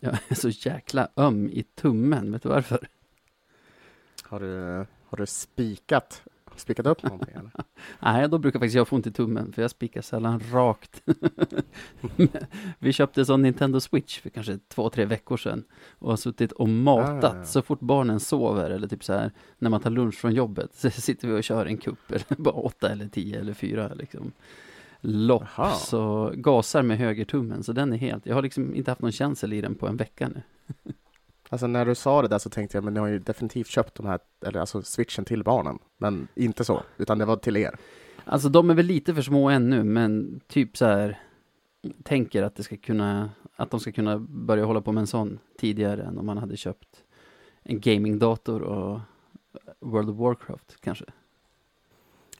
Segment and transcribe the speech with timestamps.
[0.00, 2.88] Jag är så jäkla öm i tummen, vet du varför?
[4.22, 6.22] Har du, har du spikat,
[6.56, 7.50] spikat upp någonting eller?
[8.00, 11.02] Nej, då brukar faktiskt jag få ont i tummen, för jag spikar sällan rakt.
[12.78, 15.64] Vi köpte en sån Nintendo Switch för kanske två, tre veckor sedan
[15.98, 17.44] och har suttit och matat Ah.
[17.44, 20.90] så fort barnen sover eller typ så här när man tar lunch från jobbet så
[20.90, 24.32] sitter vi och kör en kupp eller bara åtta eller tio eller fyra liksom
[25.00, 25.74] lopp Jaha.
[25.74, 29.52] så gasar med högertummen så den är helt, jag har liksom inte haft någon känsel
[29.52, 30.42] i den på en vecka nu.
[31.48, 33.94] Alltså när du sa det där så tänkte jag, men ni har ju definitivt köpt
[33.94, 35.78] de här, eller alltså switchen till barnen.
[35.98, 37.76] Men inte så, utan det var till er.
[38.24, 41.18] Alltså de är väl lite för små ännu, men typ så här
[42.02, 45.38] tänker att det ska kunna, att de ska kunna börja hålla på med en sån
[45.58, 47.04] tidigare än om man hade köpt
[47.62, 49.00] en gamingdator och
[49.80, 51.04] World of Warcraft kanske.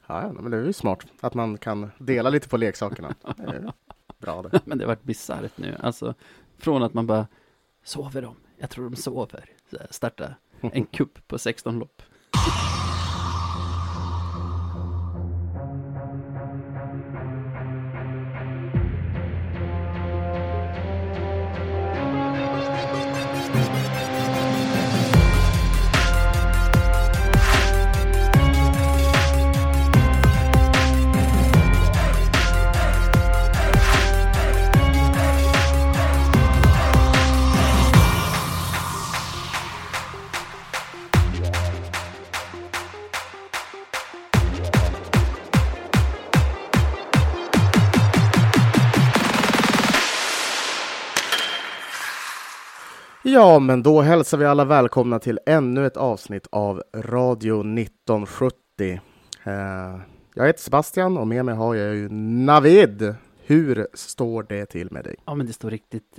[0.06, 3.15] Ja, men det är ju smart att man kan dela lite på leksakerna.
[3.37, 3.73] Det
[4.19, 4.60] bra det.
[4.65, 6.15] Men det har varit bisarrt nu, alltså
[6.59, 7.27] från att man bara
[7.84, 8.37] sover de?
[8.59, 9.51] Jag tror de sover.
[9.70, 12.02] Så starta en kupp på 16 lopp.
[53.37, 58.54] Ja, men då hälsar vi alla välkomna till ännu ett avsnitt av Radio 1970.
[59.45, 59.52] Eh,
[60.34, 63.15] jag heter Sebastian och med mig har jag ju Navid.
[63.45, 65.16] Hur står det till med dig?
[65.25, 66.19] Ja, men det står riktigt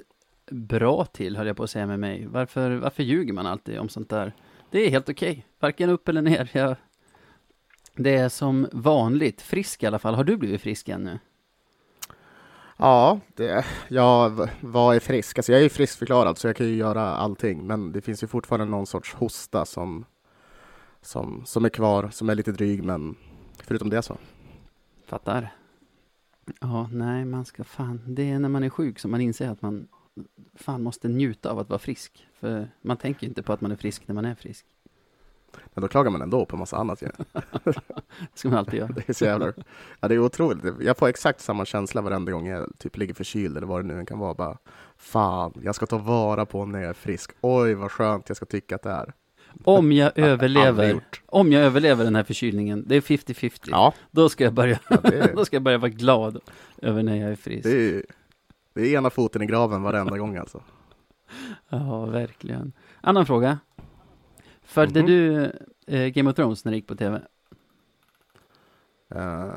[0.51, 2.27] bra till, höll jag på att säga med mig.
[2.31, 4.33] Varför, varför ljuger man alltid om sånt där?
[4.71, 6.49] Det är helt okej, varken upp eller ner.
[6.53, 6.75] Jag,
[7.95, 10.15] det är som vanligt, frisk i alla fall.
[10.15, 11.19] Har du blivit frisk ännu?
[12.77, 15.38] Ja, det, jag v- vad är frisk?
[15.39, 18.65] Alltså jag är friskförklarad så jag kan ju göra allting, men det finns ju fortfarande
[18.65, 20.05] någon sorts hosta som,
[21.02, 23.16] som, som är kvar, som är lite dryg, men
[23.64, 24.17] förutom det så.
[25.05, 25.54] Fattar.
[26.61, 29.61] Ja, nej, man ska fan, det är när man är sjuk som man inser att
[29.61, 29.87] man
[30.55, 32.27] fan måste njuta av att vara frisk.
[32.39, 34.66] För man tänker ju inte på att man är frisk när man är frisk.
[35.73, 37.07] Men då klagar man ändå på massa annat ju.
[37.63, 38.87] Det ska man alltid göra.
[38.95, 39.53] Det är så jävla...
[39.99, 40.63] Ja, det är otroligt.
[40.79, 43.99] Jag får exakt samma känsla varenda gång jag typ ligger förkyld eller vad det nu
[43.99, 44.33] än kan vara.
[44.33, 44.57] Bara,
[44.97, 47.31] fan, jag ska ta vara på när jag är frisk.
[47.41, 49.13] Oj, vad skönt jag ska tycka att det är.
[49.63, 53.59] Om jag överlever, om jag överlever den här förkylningen, det är 50-50.
[53.71, 56.39] Ja, Då ska jag börja, Ja, är- då ska jag börja vara glad
[56.81, 57.63] över när jag är frisk.
[57.63, 58.03] det är,
[58.73, 60.61] det är ena foten i graven varenda gång alltså.
[61.69, 62.71] Ja, verkligen.
[63.01, 63.59] Annan fråga.
[64.67, 65.08] Följde Mhm.
[65.08, 65.52] du
[65.88, 67.22] eh, Game of Thrones när det gick på tv?
[69.16, 69.48] Eh,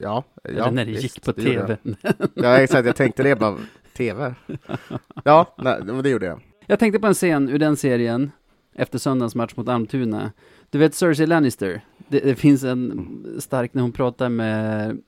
[0.00, 1.76] ja, Eller ja, när det visst, gick på det tv?
[1.82, 1.96] jag.
[2.34, 2.86] Ja, exakt.
[2.86, 3.56] Jag tänkte det bara,
[3.96, 4.34] tv?
[5.24, 6.40] Ja, nej, det gjorde jag.
[6.66, 8.30] Jag tänkte på en scen ur den serien,
[8.74, 10.32] efter söndagens match mot Almtuna.
[10.70, 11.80] Du vet Cersei Lannister?
[12.08, 14.98] Det, det finns en stark när hon pratar med,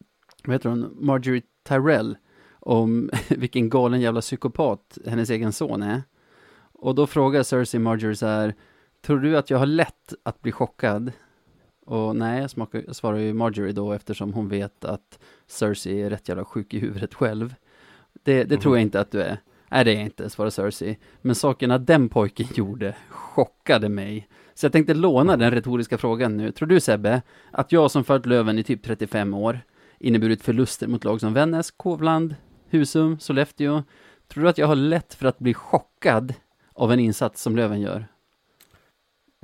[0.44, 2.16] vad heter hon, Marjorie Tyrell,
[2.60, 6.03] om vilken galen jävla psykopat hennes egen son är.
[6.72, 8.54] Och då frågar Cersei Marjorie så här,
[9.02, 11.12] tror du att jag har lätt att bli chockad?
[11.86, 16.44] Och nej, smakar, svarar ju Marjorie då eftersom hon vet att Cersei är rätt jävla
[16.44, 17.54] sjuk i huvudet själv.
[18.22, 19.40] Det, det tror jag inte att du är.
[19.70, 20.98] Nej, det är jag inte, svarar Cersei.
[21.20, 24.28] Men sakerna den pojken gjorde chockade mig.
[24.54, 26.52] Så jag tänkte låna den retoriska frågan nu.
[26.52, 29.60] Tror du Sebbe, att jag som följt Löven i typ 35 år,
[29.98, 32.34] inneburit förluster mot lag som Vännäs, Kovland,
[32.68, 33.82] Husum, Sollefteå.
[34.28, 36.34] Tror du att jag har lätt för att bli chockad
[36.74, 38.06] av en insats som Löven gör?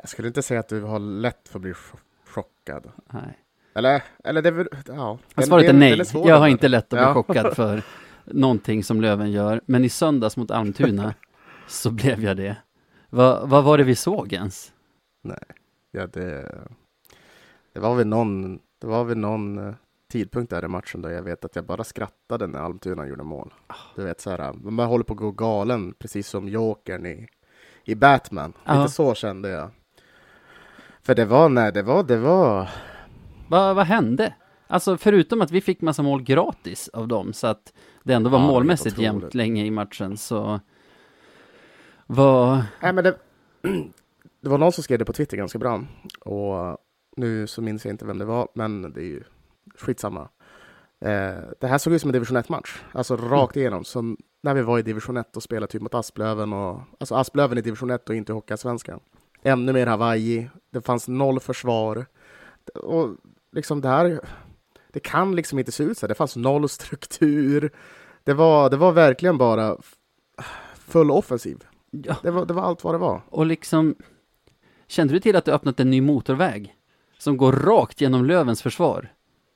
[0.06, 2.90] Jag skulle inte säga att du har lätt för att bli cho- chockad.
[3.12, 3.38] Nej.
[3.74, 5.18] Eller, eller det är ja.
[5.34, 6.02] Den- Svaret är nej.
[6.14, 7.14] Jag har inte lätt att bli Ja.
[7.14, 7.82] chockad för
[8.24, 9.60] någonting som Löven gör.
[9.66, 11.14] Men i söndags mot Almtuna
[11.68, 12.56] så blev jag det.
[13.10, 14.72] Va, vad var det vi såg ens?
[15.90, 16.58] Ja, det,
[17.72, 19.74] det var väl någon, det var väl någon eh,
[20.12, 23.54] tidpunkt där i matchen då jag vet att jag bara skrattade när Almtuna gjorde mål.
[23.96, 27.28] Du vet så här, man håller på att gå galen, precis som Jokern i,
[27.84, 28.52] i Batman.
[28.68, 29.70] Lite så kände jag.
[31.06, 32.68] För det var, nej, det var, det var,
[33.48, 34.34] Va, vad hände?
[34.66, 37.72] Alltså förutom att vi fick massa mål gratis av dem så att
[38.02, 40.60] det ändå var Ja, målmässigt jämnt länge i matchen så
[42.06, 43.16] var, nej men det,
[44.40, 45.84] det var någon som skrev det på Twitter ganska bra.
[46.20, 46.78] Och
[47.16, 49.22] nu så minns jag inte vem det var, men det är ju
[49.78, 50.28] skitsamma.
[51.00, 53.84] Eh, det här såg ut som en division 1-match, alltså rakt igenom.
[53.84, 57.58] Som när vi var i division 1 och spelade typ mot Asplöven, och, alltså Asplöven
[57.58, 59.00] i division 1 och inte Hockeyallsvenskan.
[59.46, 62.06] Ännu mer Hawaii, det fanns noll försvar.
[62.74, 63.08] Och
[63.52, 64.20] liksom det här,
[64.92, 66.08] det kan liksom inte se ut så här.
[66.08, 67.70] Det fanns noll struktur.
[68.24, 69.76] Det var, det var verkligen bara
[70.74, 71.64] full offensiv.
[71.90, 72.16] Ja.
[72.22, 73.22] Det var, det var allt vad det var.
[73.28, 73.94] Och liksom,
[74.86, 76.74] kände du till att du öppnat en ny motorväg?
[77.18, 79.12] Som går rakt genom Lövens försvar?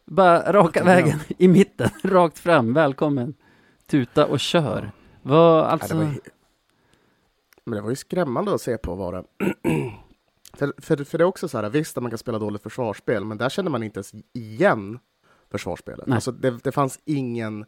[0.07, 0.85] Bara raka Ja.
[0.85, 3.35] vägen i mitten, rakt fram, välkommen.
[3.87, 4.91] Tuta och kör.
[5.23, 6.15] Vad, Nej, alltså, det var,
[7.71, 9.25] men det var ju skrämmande att se på var det.
[10.57, 13.25] för, för, för det är också så här, visst att man kan spela dåligt försvarsspel,
[13.25, 14.99] men där känner man inte ens igen
[15.51, 16.07] försvarsspelet.
[16.07, 16.15] Nej.
[16.15, 17.65] Alltså det, det fanns ingen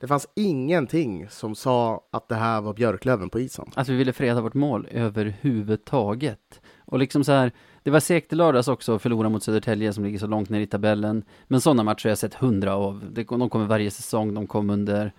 [0.00, 3.70] det fanns ingenting som sa att det här var Björklöven på isen.
[3.74, 6.60] att vi ville freda vårt mål överhuvudtaget.
[6.78, 7.52] Och liksom så här,
[7.82, 10.60] det var segt i lördags också att förlora mot Södertälje som ligger så långt ner
[10.60, 11.24] i tabellen.
[11.48, 13.04] Men sådana matcher har jag sett hundra av.
[13.12, 15.12] De kommer varje säsong, de kom under,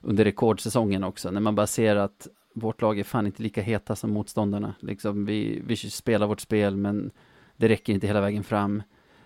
[0.00, 1.30] under rekordsäsongen också.
[1.30, 4.74] När man bara ser att vårt lag är fan inte lika heta som motståndarna.
[4.80, 7.10] Liksom, vi, vi spelar vårt spel, men
[7.56, 8.82] det räcker inte hela vägen fram.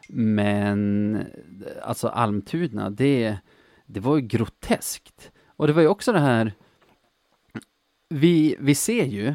[0.08, 1.24] Men
[1.82, 3.38] alltså Almtuna, det,
[3.86, 5.32] det var ju groteskt.
[5.46, 6.52] Och det var ju också det här,
[8.08, 9.34] vi, vi ser ju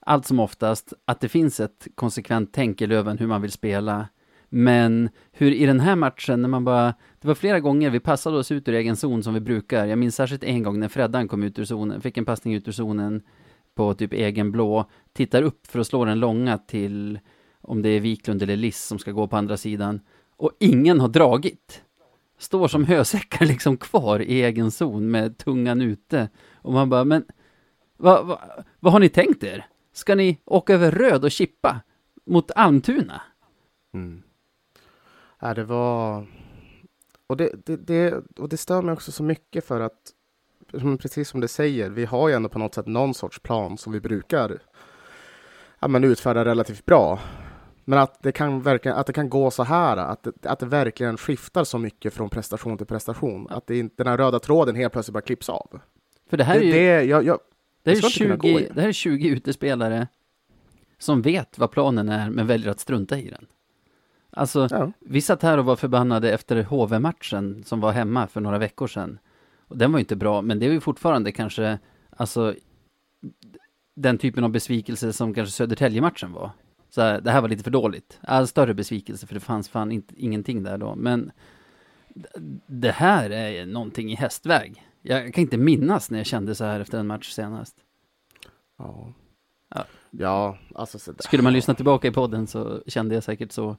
[0.00, 4.08] allt som oftast att det finns ett konsekvent tänk i Löven hur man vill spela.
[4.56, 8.36] Men hur i den här matchen när man bara, det var flera gånger vi passade
[8.36, 9.86] oss ut ur egen zon som vi brukar.
[9.86, 12.68] Jag minns särskilt en gång när Freddan kom ut ur zonen, fick en passning ut
[12.68, 13.22] ur zonen
[13.74, 17.18] på typ egen blå, tittar upp för att slå den långa till
[17.60, 20.00] om det är Wiklund eller Liss som ska gå på andra sidan.
[20.36, 21.82] Och ingen har dragit.
[22.38, 26.28] Står som hösäckar liksom kvar i egen zon med tungan ute.
[26.54, 27.24] Och man bara, men
[27.96, 28.40] vad, va,
[28.80, 29.66] va har ni tänkt er?
[29.92, 31.80] Ska ni åka över röd och chippa
[32.26, 33.22] mot Almtuna?
[33.94, 34.22] Mm.
[35.40, 36.26] Ja, det var...
[37.26, 40.12] Och det, det, det, och det stör mig också så mycket för att,
[41.00, 43.92] precis som du säger, vi har ju ändå på något sätt någon sorts plan som
[43.92, 44.58] vi brukar
[45.80, 47.20] ja, men utfärda relativt bra.
[47.84, 50.66] Men att det kan, verkligen, att det kan gå så här, att det, att det
[50.66, 53.46] verkligen skiftar så mycket från prestation till prestation.
[53.50, 55.80] Att det inte, den här röda tråden helt plötsligt bara klipps av.
[56.30, 57.38] För det här är ju det, jag, jag,
[57.82, 58.68] det här är ska inte kunna 20, gå i.
[58.74, 60.08] det här är 20 utespelare
[60.98, 63.46] som vet vad planen är men väljer att strunta i den.
[64.36, 64.92] Alltså, ja.
[65.00, 69.18] vi satt här och var förbannade efter HV-matchen som var hemma för några veckor sedan.
[69.68, 71.78] Och den var ju inte bra, men det är ju fortfarande kanske,
[72.10, 72.54] alltså,
[73.94, 76.50] den typen av besvikelse som kanske Södertälje-matchen var.
[76.90, 78.18] Så här, det här var lite för dåligt.
[78.22, 80.94] Alltså, större besvikelse, för det fanns fan inte, ingenting där då.
[80.94, 81.32] Men
[82.66, 84.82] det här är någonting i hästväg.
[85.02, 87.76] Jag kan inte minnas när jag kände så här efter en match senast.
[88.78, 89.12] Ja.
[89.74, 89.84] Ja.
[90.10, 91.22] Ja, alltså så där.
[91.22, 93.76] Skulle man lyssna tillbaka i podden så kände jag säkert så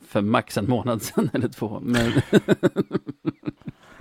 [0.00, 1.80] för max en månad sedan eller två.
[1.82, 2.12] Men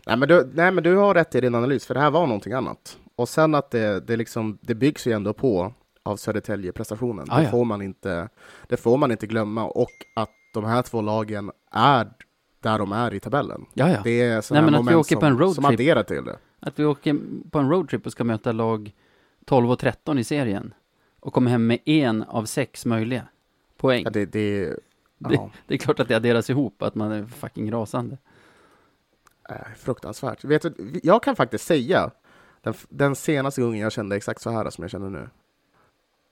[0.08, 2.28] Nej men, du, nej men du har rätt i din analys, för det här var
[2.28, 2.98] någonting annat.
[3.16, 5.74] Och sen att det, det, liksom, det byggs ju ändå på
[6.04, 7.26] av Södertälje-prestationen.
[7.30, 7.50] Ah, det, ja.
[7.50, 8.30] får man inte,
[8.68, 9.66] det får man inte glömma.
[9.66, 12.10] Och att de här två lagen är
[12.60, 13.66] där de är i tabellen.
[13.74, 14.02] ja, ja.
[14.04, 15.56] Det är sådana att vi moment åker på som, en roadtrip.
[15.56, 16.38] som adderar till det.
[16.60, 17.18] Att vi åker
[17.52, 18.94] på en roadtrip och ska möta lag
[19.46, 20.74] 12 och 13 i serien.
[21.20, 23.28] Och kommer hem med en av sex möjliga
[23.78, 24.04] poäng.
[24.04, 24.80] Ja, det, det,
[25.18, 28.18] Det- ja, Det är klart att det adderas ihop, att man är fucking rasande.
[29.50, 30.44] är fruktansvärt.
[30.44, 32.12] Vet du, jag kan faktiskt säga
[32.62, 35.30] den, den senaste gången jag kände exakt så här som jag känner nu.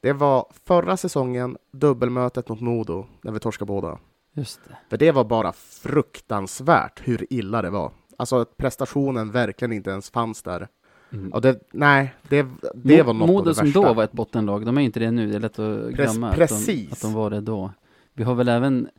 [0.01, 3.97] Det var förra säsongen, dubbelmötet mot Modo, när vi torskade båda.
[4.33, 4.77] Just det.
[4.89, 7.91] För det var bara fruktansvärt hur illa det var.
[8.17, 10.67] Alltså att prestationen verkligen inte ens fanns där.
[11.11, 11.33] Mm.
[11.33, 13.81] Och det, nej, det, det var något Modo av det som värsta.
[13.81, 16.33] då var ett bottenlag, de är inte det nu, det är lätt att glömma att,
[16.35, 16.91] de, precis.
[16.91, 17.71] att de var det då.
[18.17, 18.89] Vi har väl även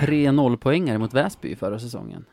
[0.00, 2.24] tre nollpoängare mot Väsby förra säsongen.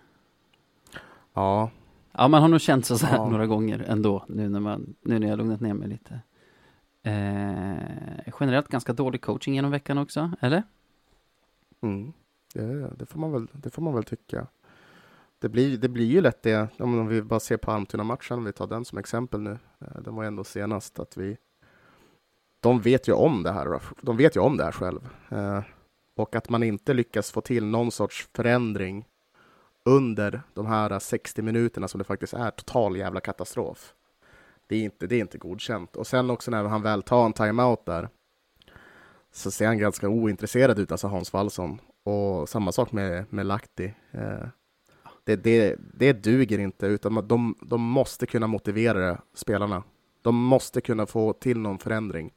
[1.34, 1.70] Ja,
[2.12, 3.30] Ja, man har nog känt sig så här Ja.
[3.30, 6.14] några gånger ändå, nu när, man, nu när jag lugnat ner mig lite.
[7.04, 10.64] Eh, generellt ganska dålig coaching genom veckan också, eller?
[11.82, 12.14] mm,
[12.54, 14.48] det, det, får man väl, det får man väl tycka.
[15.40, 18.54] Det blir, det blir ju lätt det, om vi bara ser på Almtuna-matchen, om vi
[18.54, 19.58] tar den som exempel nu.
[19.80, 21.38] Eh, Den var ändå senast att vi...
[22.60, 25.10] De vet ju om det här, de vet ju om det här själv.
[25.30, 25.62] Eh,
[26.16, 29.06] Och att man inte lyckas få till någon sorts förändring
[29.86, 33.94] under de här 60 minuterna som det faktiskt är total jävla katastrof.
[34.68, 35.96] Det är inte, det är inte godkänt.
[35.96, 38.10] Och sen också när han väl tar en timeout där
[39.32, 41.82] så ser han ganska ointresserad ut, alltså Hans Wallson.
[42.04, 43.94] Och samma sak med, med Lahti.
[44.12, 44.48] Eh,
[45.24, 49.84] det, det, det duger inte, utan de, de måste kunna motivera det, spelarna.
[50.22, 52.32] De måste kunna få till någon förändring.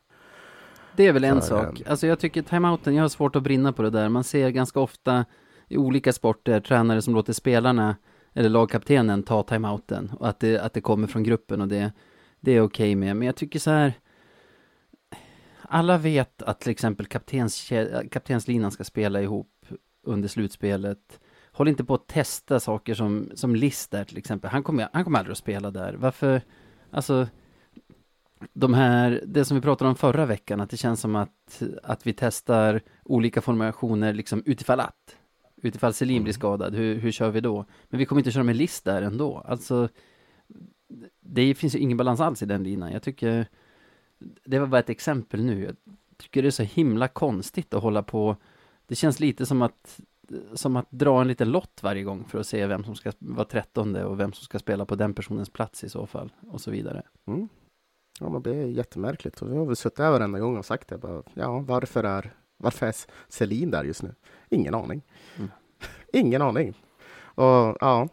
[0.96, 1.82] Det är väl en sak.
[1.86, 4.08] Alltså jag tycker timeouten, jag har svårt att brinna på det där.
[4.08, 5.24] Man ser ganska ofta
[5.68, 7.96] i olika sporter tränare som låter spelarna
[8.34, 11.92] eller lagkaptenen ta timeouten och att det, att det kommer från gruppen och det,
[12.40, 13.16] det är okej okay med.
[13.16, 13.92] Men jag tycker så här,
[15.62, 17.70] alla vet att till exempel kaptens,
[18.10, 19.66] kaptenslinan ska spela ihop
[20.06, 21.20] under slutspelet.
[21.52, 24.50] Håll inte på att testa saker som, som List där till exempel.
[24.50, 25.94] Han kommer, han kommer aldrig att spela där.
[25.98, 26.42] Varför,
[26.90, 27.26] alltså,
[28.52, 32.06] de här, det som vi pratade om förra veckan, att det känns som att, att
[32.06, 35.16] vi testar olika formationer liksom utifall att.
[35.62, 36.40] Utifall Selin blir mm.
[36.40, 37.64] skadad, hur, hur kör vi då?
[37.88, 39.38] Men vi kommer inte köra med List där ändå.
[39.38, 39.88] Alltså,
[41.20, 42.92] det finns ju ingen balans alls i den linan.
[42.92, 43.46] Jag tycker,
[44.44, 45.62] det var bara ett exempel nu.
[45.64, 45.76] Jag
[46.16, 48.36] tycker det är så himla konstigt att hålla på.
[48.86, 50.00] Det känns lite som att,
[50.54, 53.44] som att dra en liten lott varje gång för att se vem som ska vara
[53.44, 56.70] trettonde och vem som ska spela på den personens plats i så fall och så
[56.70, 57.02] vidare.
[57.26, 57.48] Mm.
[58.20, 60.88] Ja, men det är jättemärkligt och vi har väl suttit här varenda gång och sagt
[60.88, 60.98] det.
[60.98, 62.94] Bara, ja, varför är, varför är
[63.28, 64.14] Selin där just nu?
[64.48, 65.02] Ingen aning.
[65.36, 65.50] Mm.
[66.12, 66.74] Ingen aning.
[67.22, 68.08] Och ja,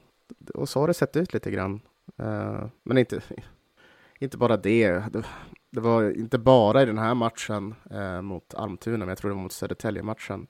[0.54, 1.82] och så har det sett ut lite grann.
[2.22, 3.22] Uh, men inte,
[4.20, 4.92] inte bara det.
[4.92, 5.24] det.
[5.72, 5.80] det.
[5.80, 9.44] var inte bara i den här matchen uh, mot Almtuna, men jag tror det var
[9.44, 10.48] mot Södertälje-matchen.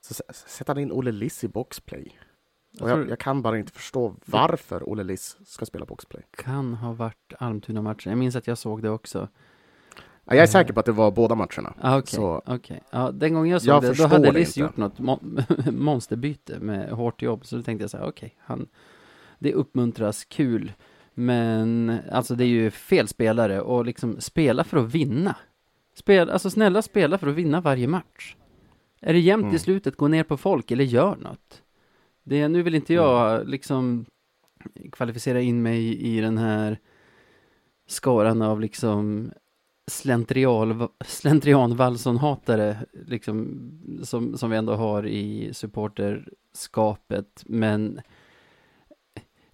[0.00, 2.18] Så sätter han in Olle Liss i boxplay.
[2.80, 6.22] Och jag, jag, kan bara inte förstå varför Olle Liss ska spela boxplay.
[6.30, 8.10] Kan ha varit Almtuna-matchen.
[8.10, 9.28] Jag minns att jag såg det också.
[10.24, 11.74] Ja, jag är säker på att det var båda matcherna.
[11.80, 12.20] Ah, okay,
[12.54, 12.78] okay.
[12.90, 15.18] ja, den gången jag såg jag det, då hade Liss gjort något mo
[15.70, 17.46] monsterbyte med hårt jobb.
[17.46, 18.66] Så då tänkte jag så här, okej, okay,
[19.38, 20.72] det uppmuntras, kul.
[21.14, 25.36] Men alltså det är ju fel spelare och liksom spela för att vinna.
[25.94, 28.36] Spel, alltså snälla spela för att vinna varje match.
[29.00, 29.56] Är det jämnt mm.
[29.56, 31.62] i slutet, gå ner på folk eller gör något.
[32.24, 33.48] Det, nu vill inte jag mm.
[33.48, 34.06] liksom
[34.92, 36.78] kvalificera in mig i den här
[37.86, 39.30] skaran av liksom
[39.86, 43.60] slentrian, slentrian Wallson-hatare liksom,
[44.02, 47.42] som, som vi ändå har i supporterskapet.
[47.46, 48.00] Men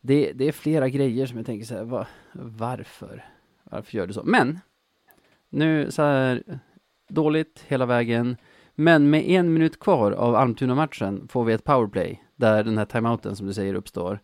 [0.00, 3.24] det, det är flera grejer som jag tänker så här, va, varför?
[3.64, 4.22] Varför gör du så?
[4.24, 4.60] Men,
[5.48, 6.60] nu så här,
[7.08, 8.36] dåligt hela vägen.
[8.74, 13.36] Men med en minut kvar av Almtuna-matchen får vi ett powerplay där den här timeouten
[13.36, 14.20] som du säger uppstår.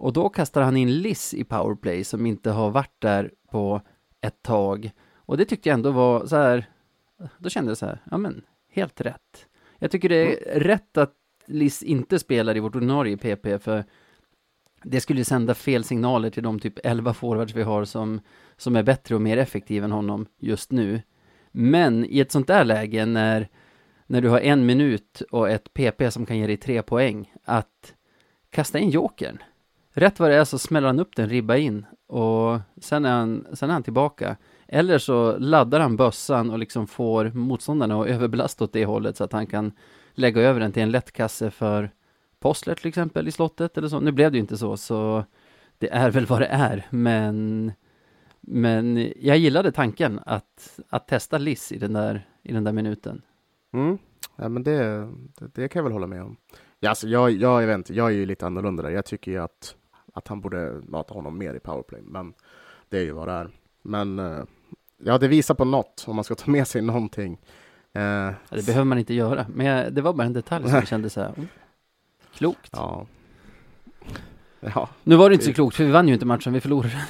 [0.00, 3.80] Och då kastar han in Liss i powerplay som inte har varit där på
[4.20, 4.90] ett tag.
[5.14, 6.70] Och det tyckte jag ändå var så här,
[7.38, 9.46] då kände jag så här, ja men, helt rätt.
[9.78, 10.64] Jag tycker det är mm.
[10.64, 11.14] rätt att
[11.46, 13.84] Liss inte spelar i vårt ordinarie PP, för
[14.82, 18.20] det skulle sända fel signaler till de typ 11 forwards vi har som,
[18.56, 21.02] som är bättre och mer effektiva än honom just nu.
[21.52, 23.48] Men i ett sånt där läge när
[24.10, 27.94] när du har en minut och ett PP som kan ge dig tre poäng, att
[28.50, 29.38] kasta in jokern.
[29.92, 33.46] Rätt vad det är så smäller han upp den ribba in och sen är han,
[33.52, 34.36] sen är han tillbaka.
[34.68, 39.24] Eller så laddar han bössan och liksom får motståndarna att överbelasta åt det hållet så
[39.24, 39.72] att han kan
[40.14, 41.90] lägga över den till en lättkasse för
[42.40, 44.00] Postler till exempel i slottet eller så.
[44.00, 45.24] Nu blev det ju inte så, så
[45.78, 47.72] det är väl vad det är, men
[48.40, 53.22] men jag gillade tanken att, att testa Liss i den där, i den där minuten.
[53.72, 53.98] Mm.
[54.36, 55.08] Ja, men det,
[55.54, 56.36] det, kan jag väl hålla med om.
[56.80, 58.90] Ja, alltså, jag, jag, jag, vet inte, jag är ju lite annorlunda där.
[58.90, 59.74] Jag tycker ju att,
[60.12, 62.34] att han borde mata honom mer i powerplay, men
[62.88, 63.50] det är ju vad det är.
[63.82, 64.44] Men eh,
[64.98, 67.38] ja, det visar på något, om man ska ta med sig någonting.
[67.92, 70.74] Eh, ja, det behöver man inte göra, men jag, det var bara en detalj som
[70.74, 71.44] jag kände så här, oh,
[72.34, 72.70] klokt.
[72.72, 73.06] Ja.
[74.60, 74.88] ja.
[75.02, 77.06] Nu var det inte så klokt, för vi vann ju inte matchen, vi förlorade.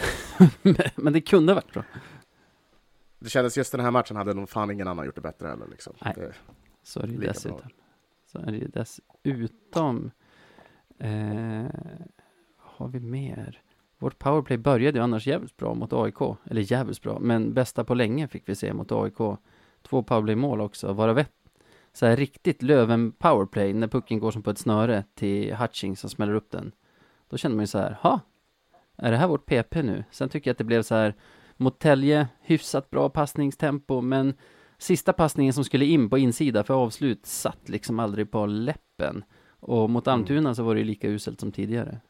[0.97, 1.85] men det kunde varit bra.
[3.21, 5.67] Det kändes just den här matchen hade nog fan ingen annan gjort det bättre heller.
[5.67, 5.95] Liksom.
[6.05, 6.33] Nej, det,
[6.83, 7.59] så är det ju dessutom.
[7.59, 7.69] Bra.
[8.27, 10.11] Så är det ju dessutom.
[10.99, 11.65] Eh,
[12.57, 13.63] har vi mer?
[13.99, 16.21] Vårt powerplay började ju annars jävligt bra mot AIK.
[16.45, 19.39] Eller jävligt bra, men bästa på länge fick vi se mot AIK.
[19.83, 21.33] Två powerplay-mål också, varav ett
[21.93, 26.11] så här riktigt Löven powerplay när pucken går som på ett snöre till Hutching som
[26.11, 26.73] smäller upp den.
[27.29, 28.21] Då känner man ju så här, ha,
[28.97, 30.05] är det här vårt PP nu?
[30.11, 31.15] Sen tycker jag att det blev så här
[31.61, 34.35] mot Tälje, hyfsat bra passningstempo, men
[34.79, 39.25] sista passningen som skulle in på insida för avslut satt liksom aldrig på läppen.
[39.61, 40.15] Och mot mm.
[40.15, 42.01] Almtuna så var det lika uselt som tidigare.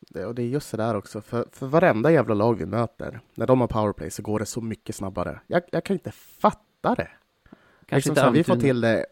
[0.00, 3.20] Det, och det är just det där också, för, för varenda jävla lag vi möter,
[3.34, 5.40] när de har powerplay så går det så mycket snabbare.
[5.46, 7.08] Jag, jag kan inte fatta det.
[7.86, 9.06] Kanske liksom inte så, vi får till det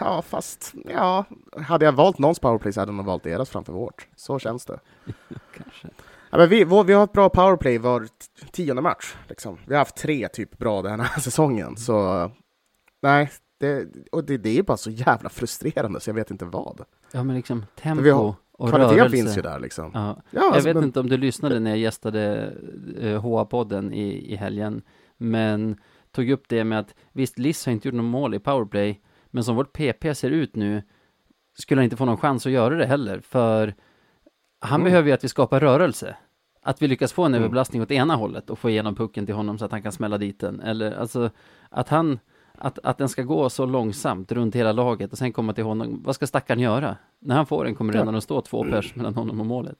[0.00, 1.24] Ja, fast ja,
[1.56, 4.08] hade jag valt någons powerplay så hade nog valt deras framför vårt.
[4.16, 4.80] Så känns det.
[5.56, 5.88] Kanske.
[6.36, 8.08] Ja, men vi, vi har ett bra powerplay var
[8.50, 9.14] tionde match.
[9.28, 9.58] Liksom.
[9.66, 11.76] Vi har haft tre typ bra den här säsongen.
[11.76, 12.30] Så
[13.02, 16.84] nej, det, och det, det är bara så jävla frustrerande så jag vet inte vad.
[17.12, 19.16] Ja, men liksom tempo har, och Kvaliteten rörelse.
[19.16, 19.90] finns ju där liksom.
[19.94, 20.00] Ja.
[20.00, 20.84] ja jag alltså, vet men...
[20.84, 22.52] inte om du lyssnade när jag gästade
[22.98, 24.82] uh, eh, HA-podden i, i helgen,
[25.16, 25.76] men
[26.12, 29.44] tog upp det med att visst, Liss har inte gjort något mål i powerplay, men
[29.44, 30.82] som vårt PP ser ut nu
[31.58, 33.74] skulle han inte få någon chans att göra det heller, för
[34.60, 34.84] han Mm.
[34.84, 36.16] behöver ju att vi skapar rörelse.
[36.66, 37.40] Att vi lyckas få en Mm.
[37.42, 40.18] överbelastning åt ena hållet och få igenom pucken till honom så att han kan smälla
[40.18, 40.60] dit den.
[40.60, 41.30] Eller alltså
[41.68, 42.18] att han,
[42.54, 46.02] att, att den ska gå så långsamt runt hela laget och sen komma till honom.
[46.04, 46.96] Vad ska stackaren göra?
[47.18, 48.02] När han får den kommer det Ja.
[48.02, 49.78] redan att stå två pers mellan honom och målet.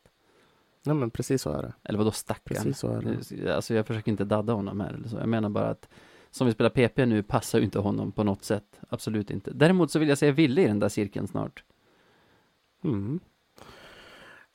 [0.87, 1.73] Nej, men precis så är det.
[1.85, 2.63] Eller vadå stackaren?
[2.63, 3.37] Precis så är det.
[3.45, 5.17] Det- Alltså jag försöker inte dadda honom här eller så.
[5.17, 5.89] Jag menar bara att
[6.31, 8.81] som vi spelar PP nu passar ju inte honom på något sätt.
[8.89, 9.51] Absolut inte.
[9.55, 11.65] Däremot så vill jag säga Ville i den där cirkeln snart.
[12.85, 13.21] Mm.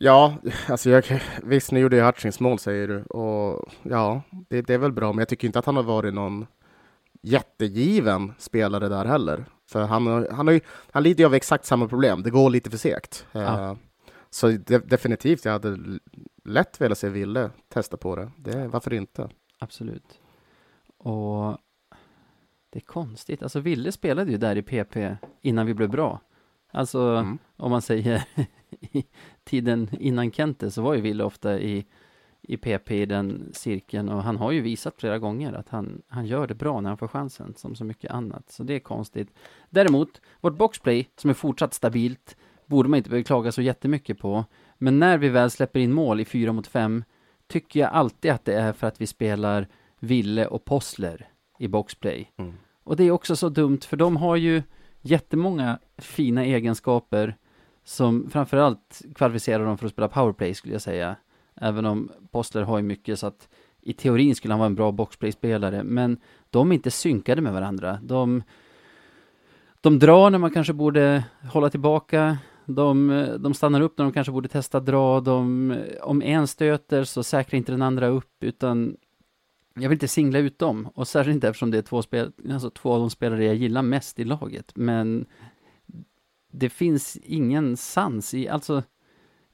[0.04, 0.36] Ja,
[0.70, 4.78] alltså jag, visst nu gjorde jag Hutchings mål säger du och ja, det, det är
[4.78, 6.48] väl bra, men jag tycker inte att han har varit någon
[7.22, 9.46] jättegiven spelare där heller.
[9.70, 10.60] För han, han, har ju,
[10.92, 13.26] han lider ju av exakt samma problem, det går lite för segt.
[13.32, 13.70] Ja.
[13.72, 13.76] Eh,
[14.30, 15.78] Så de, definitivt, jag hade
[16.46, 18.32] lätt velat se Ville testa på det.
[18.38, 18.68] det.
[18.68, 19.30] Varför inte?
[19.60, 20.20] Absolut.
[20.98, 21.58] Och
[22.70, 23.44] det är konstigt.
[23.44, 26.20] Alltså Ville spelade ju där i PP innan vi blev bra.
[26.74, 27.38] Alltså Mm.
[27.58, 28.24] om man säger
[28.82, 29.06] i
[29.44, 31.86] tiden innan Kente så var ju Ville ofta i,
[32.42, 36.26] i PP i den cirkeln och han har ju visat flera gånger att han, han
[36.26, 38.52] gör det bra när han får chansen som så mycket annat.
[38.52, 39.34] Så det är konstigt.
[39.70, 44.46] Däremot, vårt boxplay som är fortsatt stabilt borde man inte behöva klaga så jättemycket på.
[44.78, 47.04] Men när vi väl släpper in mål i 4 mot 5
[47.48, 49.68] tycker jag alltid att det är för att vi spelar
[50.00, 52.32] Ville och Possler i boxplay.
[52.38, 52.54] Mm.
[52.84, 54.64] Och det är också så dumt för de har ju
[55.02, 57.38] jättemånga fina egenskaper
[57.92, 61.16] som framförallt kvalificerar dem för att spela powerplay skulle jag säga.
[61.56, 63.50] Även om Postler har ju mycket så att
[63.82, 66.18] i teorin skulle han vara en bra boxplay-spelare, men
[66.50, 68.00] de är inte synkade med varandra.
[68.04, 68.44] De,
[69.82, 72.38] de drar när man kanske borde hålla tillbaka.
[72.66, 75.22] De, de stannar upp när de kanske borde testa dra.
[75.22, 78.98] De, om en stöter så säkrar inte den andra upp, utan
[79.74, 80.90] jag vill inte singla ut dem.
[80.96, 83.82] Och särskilt inte eftersom det är två, spel, alltså två av de spelare jag gillar
[83.82, 84.72] mest i laget.
[84.76, 85.26] Men
[86.52, 88.84] det finns ingen sans i, alltså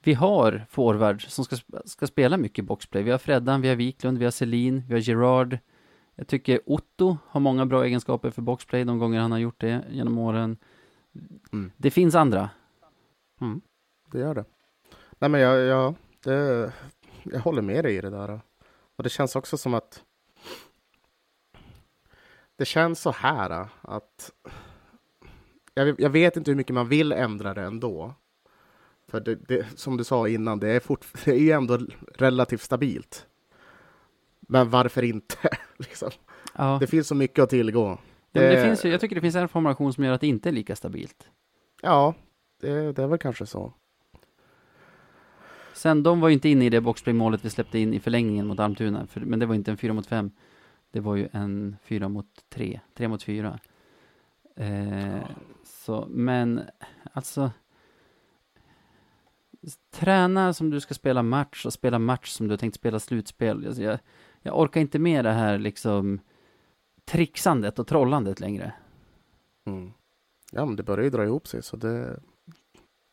[0.04, 3.04] vi har forwards som ska, ska spela mycket boxplay.
[3.04, 5.58] Vi har Freddan, vi har Wiklund, vi har Selin, vi har Gerard.
[6.16, 9.86] Jag tycker Otto har många bra egenskaper för boxplay de gånger han har gjort det
[9.90, 10.58] genom åren.
[11.54, 11.72] Mm.
[11.78, 12.50] Det finns andra.
[13.42, 13.62] Mm,
[14.12, 14.46] det gör det.
[15.20, 16.72] Nej, men jag, jag, det,
[17.24, 18.42] jag håller med dig i det där.
[18.96, 20.04] Och det känns också som att
[22.56, 24.32] det känns så här att
[25.78, 28.14] jag, jag vet inte hur mycket man vill ändra det ändå.
[29.08, 31.80] För det, det, som du sa innan, det är, fort, det är ju ändå
[32.16, 33.26] relativt stabilt.
[34.40, 35.50] Men varför inte?
[35.78, 36.10] liksom.
[36.56, 37.88] Ja, Det finns så mycket att tillgå.
[37.90, 37.98] ja,
[38.32, 40.28] men det det- finns ju, jag tycker det finns en formation som gör att det
[40.28, 41.30] inte är lika stabilt.
[41.82, 42.14] Ja,
[42.62, 43.74] det, det är väl kanske så.
[45.74, 48.60] Sen, de var ju inte inne i det boxplay-målet vi släppte in i förlängningen mot
[48.60, 50.32] Almtuna, för, men det var inte en 4 mot 5.
[50.92, 53.60] Det var ju en 4 mot 3, 3 mot 4.
[54.56, 55.16] Eh,
[55.88, 56.62] så, men
[57.14, 57.52] alltså
[59.92, 63.68] Träna som du ska spela match och spela match som du har tänkt spela slutspel.
[63.68, 64.00] Alltså, jag,
[64.42, 66.20] jag orkar inte med det här liksom
[67.06, 68.74] trixandet och trollandet längre.
[69.66, 69.92] Mm.
[70.52, 72.20] Ja, men det börjar ju dra ihop sig, så det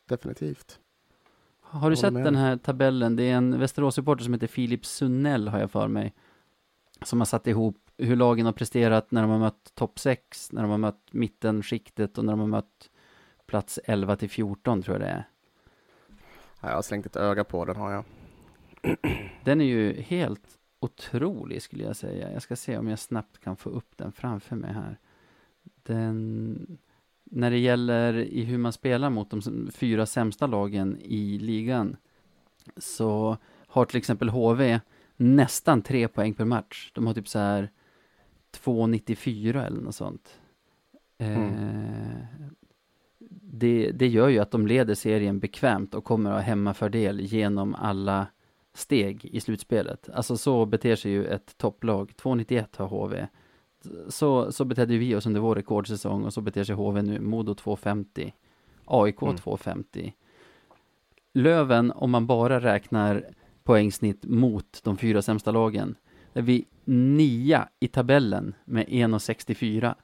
[0.09, 0.79] definitivt.
[1.61, 3.15] Har du sett med den här tabellen?
[3.15, 6.13] Det är en Västerås-supporter som heter Filip Sunnell, har jag för mig.
[7.01, 10.61] Som har satt ihop hur lagen har presterat när de har mött topp 6, när
[10.61, 12.89] de har mött mittenskiktet och när de har mött
[13.45, 15.27] plats 11 till 14, tror jag det är.
[16.61, 18.03] Ja, jag har slängt ett öga på den har jag.
[19.43, 22.31] Den är ju helt otrolig, skulle jag säga.
[22.31, 24.99] Jag ska se om jag snabbt kan få upp den framför mig här.
[25.83, 26.77] Den...
[27.23, 31.97] När det gäller i hur man spelar mot de fyra sämsta lagen i ligan
[32.77, 34.79] så har till exempel HV
[35.15, 36.91] nästan tre poäng per match.
[36.93, 37.71] De har typ så här
[38.63, 40.39] 2,94 eller något sånt.
[41.17, 41.37] Eh,
[43.41, 47.75] det, det gör ju att de leder serien bekvämt och kommer att ha hemmafördel genom
[47.75, 48.27] alla
[48.73, 50.09] steg i slutspelet.
[50.13, 52.13] Alltså så beter sig ju ett topplag.
[52.21, 53.27] 2,91 har HV.
[54.07, 57.19] Så, så betedde vi oss under vår rekordsäsong och så beter sig HV nu.
[57.19, 58.31] Modo 2,50.
[58.85, 59.35] AIK Mm.
[59.35, 60.13] 2,50.
[61.33, 63.29] Löven, om man bara räknar
[63.63, 65.95] poängsnitt mot de fyra sämsta lagen,
[66.35, 69.95] är vi nia i tabellen med 1,64.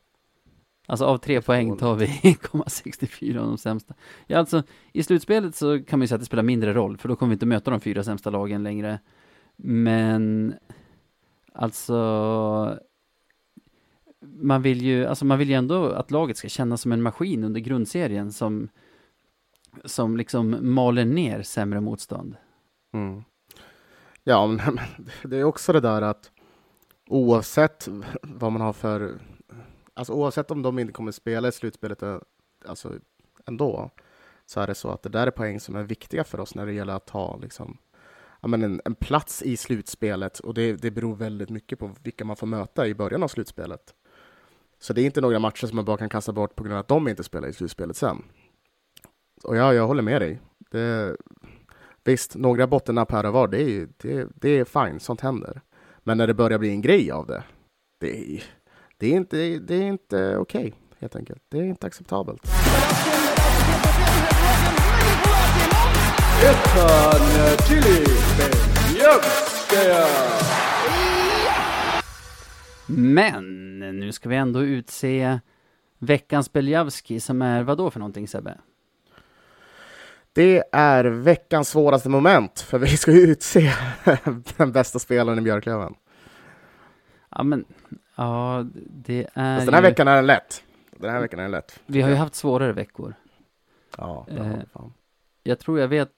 [0.87, 3.93] Alltså av tre poäng tar vi 1,64 av de sämsta.
[4.27, 4.63] Ja, alltså
[4.93, 7.29] i slutspelet så kan man ju säga att det spelar mindre roll, för då kommer
[7.29, 8.99] vi inte möta de fyra sämsta lagen längre.
[9.55, 10.53] Men
[11.53, 12.79] alltså
[14.21, 17.43] man vill ju, alltså man vill ju ändå att laget ska kännas som en maskin
[17.43, 18.69] under grundserien som
[19.85, 22.35] som liksom maler ner sämre motstånd.
[22.93, 23.23] Mm.
[24.23, 24.79] Ja, men
[25.23, 26.31] det är också det där att
[27.07, 27.87] oavsett
[28.21, 29.19] vad man har för...
[29.93, 32.17] Alltså oavsett om de inte kommer spela i slutspelet eh,
[32.65, 32.93] alltså,
[33.45, 33.89] ändå,
[34.45, 36.65] så är det så att det där är poäng som är viktiga för oss när
[36.65, 37.77] det gäller att ha liksom,
[38.41, 42.25] ja, men en, en plats i slutspelet och det, det beror väldigt mycket på vilka
[42.25, 43.93] man får möta i början av slutspelet.
[44.79, 46.79] Så det är inte några matcher som man bara kan kasta bort på grund av
[46.79, 48.23] att de inte spelar i slutspelet sen.
[49.43, 50.39] Och ja, jag håller med dig.
[50.71, 51.17] Det,
[52.03, 55.61] visst, några bottennapp här och var, det är, det, det är fine, sånt händer.
[55.99, 57.43] Men när det börjar bli en grej av det,
[57.99, 58.43] det är,
[58.97, 61.43] det är inte, det är inte okej, okay, helt enkelt.
[61.49, 62.41] Det är inte acceptabelt.
[72.85, 75.39] Men nu ska vi ändå utse
[75.97, 78.57] veckans Beljavski som är vad då för någonting Sebbe?
[80.33, 83.73] Det är veckans svåraste moment, för vi ska utse
[84.57, 85.95] den bästa spelaren i Björklöven.
[87.29, 87.65] Ja, men
[88.15, 89.89] ja, det är Fast den här ju...
[89.89, 90.63] veckan är den lätt.
[90.97, 91.79] Den här veckan är den lätt.
[91.85, 93.13] Vi har ju haft svårare veckor.
[93.97, 94.93] Ja, det eh, fan.
[95.43, 96.11] Jag tror jag vet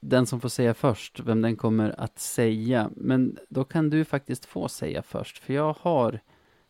[0.00, 2.90] den som får säga först, vem den kommer att säga.
[2.96, 6.20] Men då kan du faktiskt få säga först, för jag har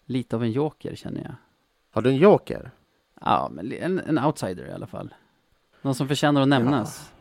[0.04, 1.34] lite av en joker känner jag.
[1.90, 2.70] Har du en joker?
[3.20, 5.14] Ja, men en, en outsider i alla fall.
[5.84, 7.12] Någon som förtjänar att nämnas.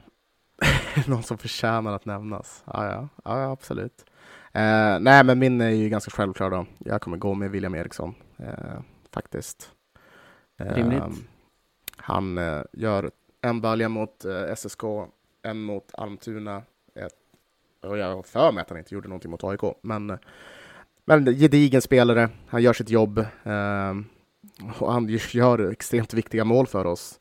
[0.58, 0.68] Ja.
[1.08, 2.64] Någon som förtjänar att nämnas.
[2.66, 4.06] Ja, ja, ja absolut.
[4.52, 6.66] Eh, nej, men min är ju ganska självklar då.
[6.80, 8.80] Jag kommer gå med William Eriksson, eh,
[9.14, 9.72] faktiskt.
[10.60, 11.04] Eh, Rimligt.
[11.98, 14.84] Han eh, gör en balja mot eh, SSK,
[15.42, 16.62] en mot Almtuna.
[16.96, 17.14] Ett,
[17.90, 20.18] och jag har för mig att han inte gjorde någonting mot AIK, men,
[21.06, 22.30] men gedigen spelare.
[22.48, 23.94] Han gör sitt jobb eh,
[24.80, 27.20] och han gör extremt viktiga mål för oss.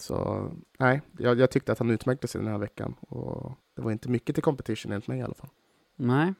[0.00, 3.92] Så nej, jag, jag, tyckte att han utmärkte sig den här veckan och det var
[3.92, 5.50] inte mycket till competition enligt mig i alla fall.
[5.96, 6.34] Nej,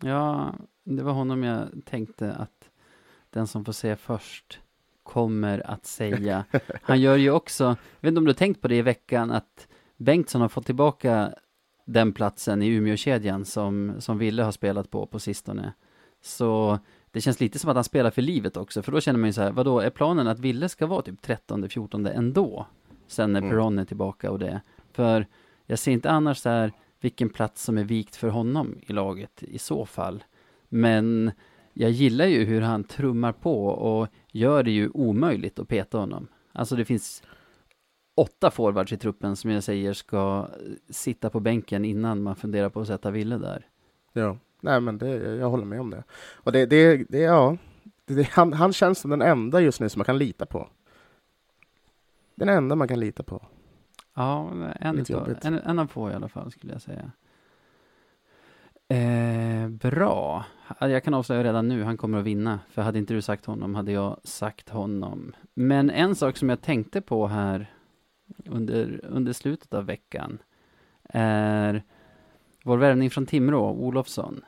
[0.00, 2.70] ja, det var honom jag tänkte att
[3.30, 4.60] den som får se först
[5.02, 6.44] kommer att säga.
[6.82, 9.30] Han gör ju också, jag vet inte om du har tänkt på det i veckan,
[9.30, 11.34] att Bengtsson har fått tillbaka
[11.84, 15.72] den platsen i Umeå-kedjan som, som Ville har spelat på på sistone.
[16.22, 16.78] Så
[17.10, 19.32] det känns lite som att han spelar för livet också, för då känner man ju
[19.32, 22.66] så här, vadå, är planen att Ville ska vara typ 13, 14 ändå?
[23.10, 23.50] Sen när mm.
[23.50, 24.60] Peron är tillbaka och det.
[24.92, 25.26] För
[25.66, 29.42] jag ser inte annars så här vilken plats som är vikt för honom i laget
[29.42, 30.24] i så fall.
[30.68, 31.30] Men
[31.72, 36.28] jag gillar ju hur han trummar på och gör det ju omöjligt att peta honom.
[36.52, 37.22] Alltså det finns
[38.16, 40.48] åtta forwards i truppen som jag säger ska
[40.90, 43.66] sitta på bänken innan man funderar på att sätta Ville där.
[44.12, 46.04] Ja, nej men det, jag håller med om det.
[46.34, 47.56] Och det, det, det ja,
[48.06, 50.68] det, han, han känns som den enda just nu som man kan lita på.
[52.40, 53.42] Den enda man kan lita på.
[54.14, 54.50] Ja,
[54.80, 57.10] en, utav, en, en av få i alla fall skulle jag säga.
[58.88, 60.44] Eh, bra.
[60.80, 62.60] Jag kan avslöja redan nu, han kommer att vinna.
[62.68, 65.32] För hade inte du sagt honom, hade jag sagt honom.
[65.54, 67.74] Men en sak som jag tänkte på här
[68.46, 70.38] under, under slutet av veckan
[71.04, 71.82] är
[72.64, 74.44] vår värvning från Timrå, Olofsson.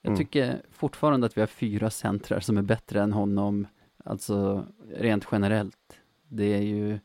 [0.00, 0.18] Jag mm.
[0.18, 3.66] tycker fortfarande att vi har fyra centrar som är bättre än honom,
[4.04, 4.66] alltså
[4.96, 6.00] rent generellt.
[6.28, 6.98] Det är ju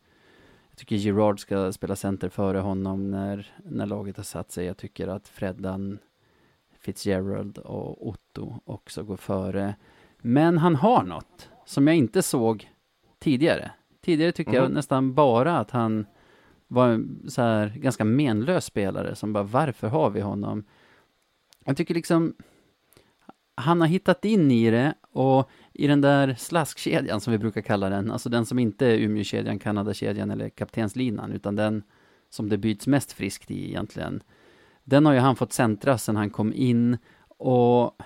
[0.80, 4.66] tycker Gerard ska spela center före honom när, när laget har satt sig.
[4.66, 6.00] Jag tycker att Freddan,
[6.80, 9.76] Fitzgerald och Otto också går före.
[10.18, 12.70] Men han har något som jag inte såg
[13.20, 13.72] tidigare.
[14.02, 14.62] Tidigare tyckte mm.
[14.62, 14.76] jag mhm.
[14.76, 16.06] nästan bara att han
[16.68, 20.64] var en så här ganska menlös spelare som bara, varför har vi honom?
[21.66, 22.34] Jag tycker liksom,
[23.60, 27.90] han har hittat in i det och i den där slaskkedjan som vi brukar kalla
[27.90, 31.84] den, alltså den som inte är Umeåkedjan, Kanadakedjan eller kaptenslinan, utan den
[32.30, 34.24] som det byts mest friskt i egentligen.
[34.84, 38.02] Den har ju han fått centra sedan han kom in och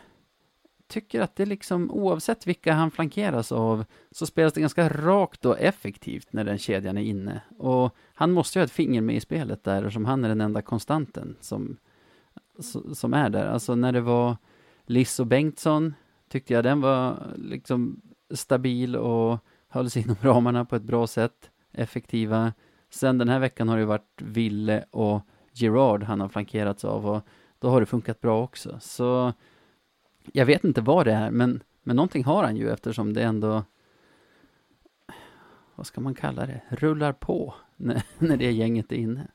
[0.87, 5.59] tycker att det liksom, oavsett vilka han flankeras av, så spelas det ganska rakt och
[5.59, 7.41] effektivt när den kedjan är inne.
[7.57, 10.41] Och han måste ju ha ett finger med i spelet där, som han är den
[10.41, 11.77] enda konstanten som,
[12.93, 13.45] som är där.
[13.45, 14.37] Alltså när det var
[14.85, 15.93] Liss och Bengtsson,
[16.29, 18.01] tyckte jag den var liksom
[18.33, 22.53] stabil och höll sig inom ramarna på ett bra sätt, effektiva.
[22.89, 27.21] Sen den här veckan har det varit Ville och Gerard han har flankerats av och
[27.59, 28.79] då har det funkat bra också.
[28.81, 29.33] Så
[30.31, 33.63] jag vet inte vad det är, men, men någonting har han ju eftersom det ändå
[35.75, 39.27] vad ska man kalla det, rullar på när, när det gänget är inne.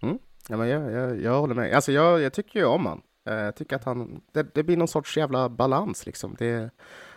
[0.00, 0.18] Mm.
[0.48, 1.74] Ja, men jag, jag, jag håller med.
[1.74, 3.02] Alltså jag, jag tycker ju om han.
[3.30, 6.36] Eh, jag tycker att han, det, det, blir någon sorts jävla balans liksom.
[6.38, 6.70] Det,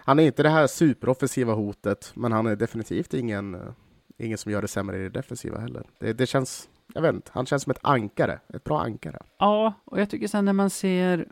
[0.05, 3.71] han är inte det här superoffensiva hotet, men han är definitivt ingen, eh,
[4.17, 5.83] ingen som gör det sämre i det defensiva heller.
[5.99, 9.19] Det, det känns, jag vet inte, han känns som ett ankare, ett bra ankare.
[9.37, 11.27] Ja, och jag tycker sen när man ser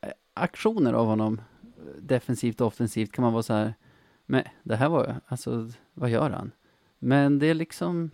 [0.00, 1.40] eh, aktioner av honom,
[1.98, 3.74] defensivt och offensivt, kan man vara så här,
[4.26, 6.52] men det här var, alltså, vad gör han?
[6.98, 8.10] Men det är liksom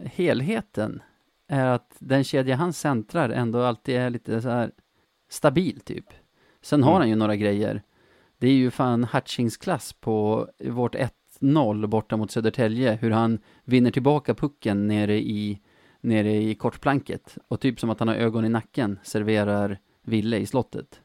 [0.00, 1.02] helheten
[1.50, 4.70] är att den kedja han centrar ändå alltid är lite så här
[5.28, 6.04] stabil typ.
[6.62, 7.00] Sen har Mm.
[7.00, 7.82] han ju några grejer.
[8.38, 10.94] Det är ju fan Hutchings-klass på vårt
[11.40, 15.60] 1-0 borta mot Södertälje, hur han vinner tillbaka pucken nere i,
[16.00, 17.38] nere i kortplanket.
[17.48, 21.00] Och typ som att han har ögon i nacken serverar Ville i slottet.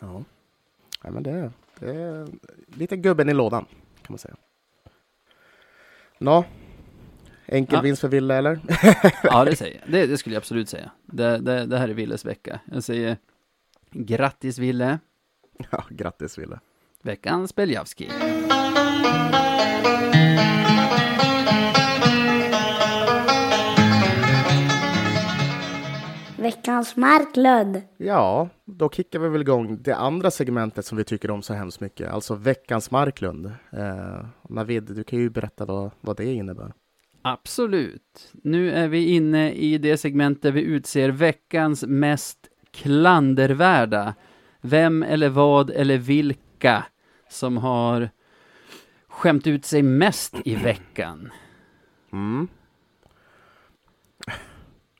[0.00, 0.24] Ja.
[1.02, 2.28] ja men det, det är
[2.66, 3.64] lite gubben i lådan
[4.02, 4.36] kan man säga.
[6.18, 6.44] Nå,
[7.46, 7.80] enkel Ja.
[7.80, 8.60] vinst för Ville eller?
[9.22, 9.92] Ja, det säger jag.
[9.92, 10.90] Det, det skulle jag absolut säga.
[11.06, 12.60] Det, det, det här är Villes vecka.
[12.72, 13.16] Jag säger
[13.90, 14.98] grattis Ville,
[15.70, 16.60] ja, grattis Ville.
[17.02, 18.08] veckans Beljavski.
[26.38, 27.82] Veckans Marklund.
[27.96, 31.80] Ja, då kickar vi väl igång det andra segmentet som vi tycker om så hemskt
[31.80, 33.46] mycket, alltså veckans Marklund.
[33.72, 36.72] Eh, Navid, du kan ju berätta vad, vad det innebär.
[37.22, 38.30] Absolut.
[38.32, 44.14] Nu är vi inne i det segment där vi utser veckans mest klandervärda.
[44.60, 46.84] Vem eller vad eller vilka
[47.28, 48.10] som har
[49.08, 51.32] skämt ut sig mest i veckan.
[52.12, 52.48] Mm.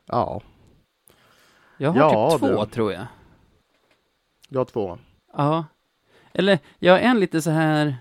[0.07, 0.41] Ja,
[1.77, 2.71] Jag har Ja, typ två, du.
[2.71, 3.07] tror jag.
[4.49, 4.99] du har två.
[5.33, 5.65] Ja.
[6.33, 7.97] Eller, jag är en lite så här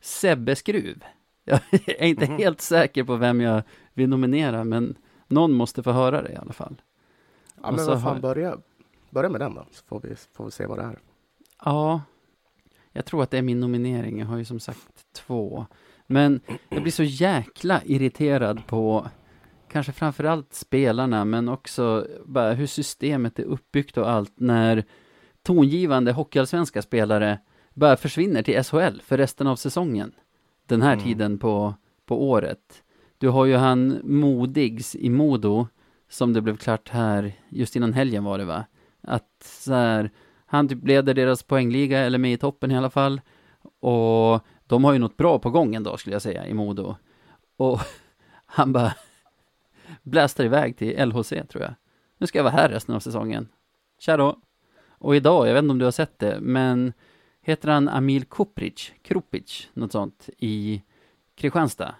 [0.00, 1.04] Sebbe-skruv.
[1.44, 2.36] Jag är inte Mhm.
[2.38, 3.62] helt säker på vem jag
[3.94, 4.96] vill nominera, men
[5.28, 6.82] någon måste få höra det i alla fall.
[7.62, 8.56] Ja, Och men vad har- fan, börja,
[9.10, 10.98] börja med den då, så får vi, får vi se vad det är.
[11.64, 12.02] Ja,
[12.92, 14.18] jag tror att det är min nominering.
[14.18, 15.66] Jag har ju som sagt två.
[16.06, 19.06] Men jag blir så jäkla irriterad på
[19.68, 24.84] kanske framförallt spelarna, men också bara hur systemet är uppbyggt och allt när
[25.42, 27.38] tongivande hockeyallsvenska spelare
[27.74, 30.12] bara försvinner till SHL för resten av säsongen.
[30.66, 31.04] Den här Mm.
[31.04, 31.74] tiden på,
[32.06, 32.82] på året.
[33.18, 35.66] Du har ju han Modigs i Modo,
[36.08, 38.64] som det blev klart här just innan helgen var det va?
[39.00, 40.10] Att så här,
[40.46, 43.20] han typ leder deras poängliga, eller med i toppen i alla fall.
[43.80, 46.96] Och de har ju något bra på gång ändå, skulle jag säga, i Modo.
[47.56, 47.80] Och
[48.46, 48.92] han bara
[50.02, 51.74] blästar iväg till LHC, tror jag.
[52.18, 53.48] Nu ska jag vara här resten av säsongen.
[53.98, 54.38] Tja då.
[54.98, 56.92] Och idag, jag vet inte om du har sett det, men
[57.42, 60.82] heter han Amil Kupric, Krupic, något sånt, i
[61.34, 61.94] Kristianstad?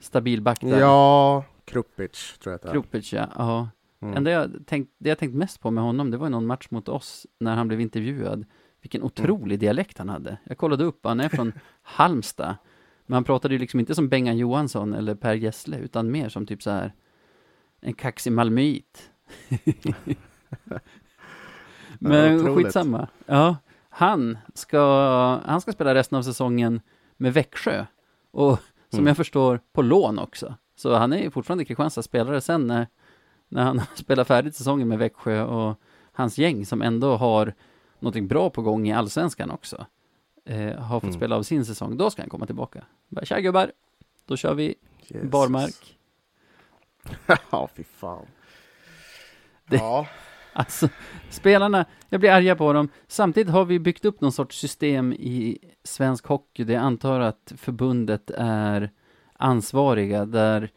[0.00, 0.80] Stabil back där.
[0.80, 2.72] Ja, Krupic tror jag att det är.
[2.72, 3.28] Krupic, ja.
[3.36, 3.68] ja.
[4.02, 4.16] Mm.
[4.16, 6.66] Enda jag tänkt, det jag tänkt mest på med honom, det var ju någon match
[6.70, 8.46] mot oss när han blev intervjuad.
[8.82, 10.38] Vilken otrolig dialekt han hade.
[10.44, 12.56] Jag kollade upp, han är från Halmstad.
[13.06, 16.46] Men han pratade ju liksom inte som Bengan Johansson eller Per Gessle, utan mer som
[16.46, 16.92] typ så här
[17.80, 19.10] en kaxig malmöit.
[21.98, 22.66] Men otroligt.
[22.66, 23.08] skitsamma.
[23.26, 23.56] Ja,
[23.90, 24.80] han ska,
[25.44, 26.80] han ska spela resten av säsongen
[27.16, 27.86] med Växjö.
[28.30, 29.06] Och som Mm.
[29.06, 30.54] jag förstår, på lån också.
[30.76, 32.86] Så han är ju fortfarande Kristianstads spelare sen när,
[33.48, 35.80] när han spelar färdigt säsongen med Växjö och
[36.12, 37.54] hans gäng som ändå har
[37.98, 39.86] någonting bra på gång i allsvenskan också.
[40.44, 41.16] Eh, har fått Mm.
[41.16, 41.96] spela av sin säsong.
[41.96, 42.84] Då ska han komma tillbaka.
[43.08, 43.72] Bara, Tja gubbar,
[44.26, 45.30] då kör vi Jesus.
[45.30, 45.98] barmark.
[47.50, 48.26] ja, fy fan.
[49.68, 50.06] Det- Ja,
[50.52, 50.88] Alltså,
[51.30, 52.88] spelarna, jag blir arga på dem.
[53.06, 57.52] Samtidigt har vi byggt upp någon sorts system i svensk hockey, där jag antar att
[57.56, 58.90] förbundet är
[59.32, 60.70] ansvariga, där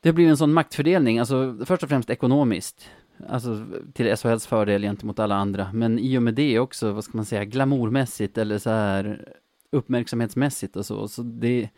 [0.00, 2.90] det blir en sån maktfördelning, alltså först och främst ekonomiskt,
[3.28, 7.18] alltså till SHLs fördel gentemot alla andra, men i och med det också, vad ska
[7.18, 9.28] man säga, glamourmässigt eller så här
[9.70, 11.68] uppmärksamhetsmässigt och så, så det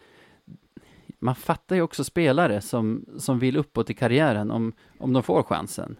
[1.19, 5.43] man fattar ju också spelare som, som vill uppåt i karriären om, om de får
[5.43, 5.97] chansen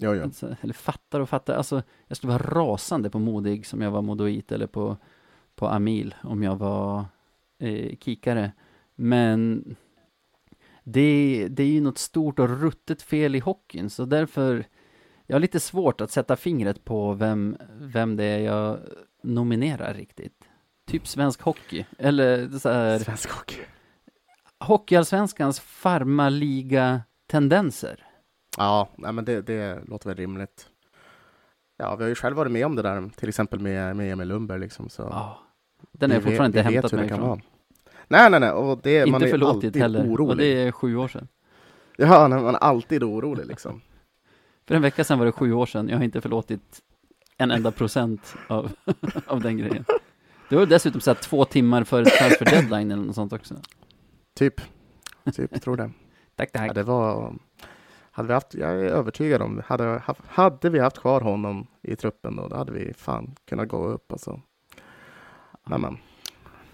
[0.00, 0.22] jo, jo.
[0.22, 1.54] Alltså, eller fattar och fattar.
[1.54, 4.96] Alltså, jag skulle vara rasande på Modig som jag var Modoit eller på,
[5.54, 7.04] på Amil om jag var
[7.58, 8.52] eh, kikare.
[8.94, 9.64] Men
[10.84, 14.64] det, det är ju något stort och ruttet fel i hockeyn, så därför
[15.26, 18.78] jag har lite svårt att sätta fingret på vem, vem det är jag
[19.22, 20.44] nominerar riktigt.
[20.86, 23.60] Typ svensk hockey, eller så här, Svensk hockey.
[24.58, 28.09] Hockeyallsvenskans farmaliga-tendenser.
[28.56, 30.68] Ja, nej, men det, det låter väl rimligt.
[31.76, 34.28] Ja, vi har ju själv varit med om det där, till exempel med, med Emil
[34.28, 34.88] Lundberg liksom.
[34.88, 35.38] Så Ja,
[35.92, 37.40] den har vet- fortfarande inte hämtat mig ifrån.
[38.08, 40.30] Nej, nej, nej, och det, man Inte är förlåtit heller, orolig.
[40.30, 41.28] och det är sju år sedan.
[41.96, 43.80] Ja, nej, man är alltid orolig liksom.
[44.68, 46.80] För en vecka sedan var det sju år sedan, jag har inte förlåtit
[47.38, 48.70] en enda procent av,
[49.26, 49.84] av den grejen.
[50.48, 53.54] Det var dessutom så här två timmar före transfer deadline eller något sånt också.
[54.34, 54.60] Typ,
[55.34, 55.90] typ, tror det.
[56.36, 56.74] Tack, Ja, tack.
[56.74, 57.34] det var,
[58.20, 62.36] hade vi haft, jag är övertygad om, hade, hade vi haft kvar honom i truppen
[62.36, 64.40] då, då hade vi fan kunnat gå upp alltså.
[65.64, 65.98] men, men.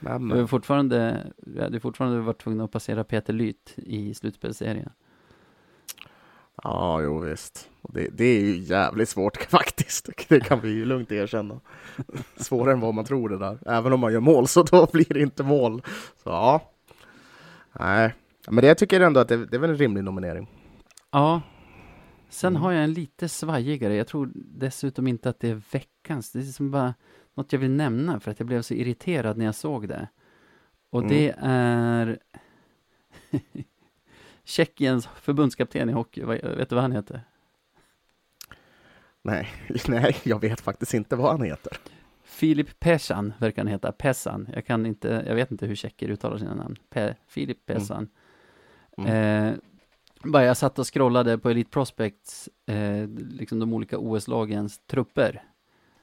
[0.01, 0.49] men, Du men.
[0.49, 4.91] fortfarande, du hade fortfarande varit tvungen att passera Peter Lyth i slutspelsserien.
[6.63, 7.71] Ja, jo visst.
[7.83, 10.11] Det, det är ju jävligt svårt faktiskt.
[10.29, 11.61] Det kan vi ju lugnt erkänna.
[12.37, 13.59] Svårare än vad man tror det där.
[13.67, 15.83] Även om man gör mål så då blir det inte mål.
[16.23, 16.73] Så ja.
[17.73, 18.15] Nej,
[18.49, 20.49] men det jag tycker ändå att det, det är väl en rimlig nominering.
[21.17, 21.43] Ja.
[22.29, 22.63] Sen Mm.
[22.63, 23.95] har jag en lite svajigare.
[23.95, 26.33] Jag tror dessutom inte att det är veckans.
[26.33, 26.95] Det är som bara
[27.35, 30.09] något jag vill nämna för att jag blev så irriterad när jag såg det.
[30.91, 31.11] Och Mm.
[31.13, 32.19] det är
[34.45, 36.23] Tjeckiens förbundskapten i hockey.
[36.25, 37.21] Vet du vad han heter?
[39.23, 39.49] Nej,
[39.89, 41.77] nej, jag vet faktiskt inte vad han heter.
[42.25, 43.93] Filip Pesan verkar han heta.
[43.93, 44.49] Pesan.
[44.53, 46.77] Jag kan inte, jag vet inte hur tjecker uttalar sina namn.
[46.91, 48.09] Pe, Filip Pesan.
[48.99, 49.13] Mm.
[49.13, 49.55] Eh,
[50.25, 55.43] bara jag satt och scrollade på Elite Prospects, eh, liksom de olika OS-lagens trupper.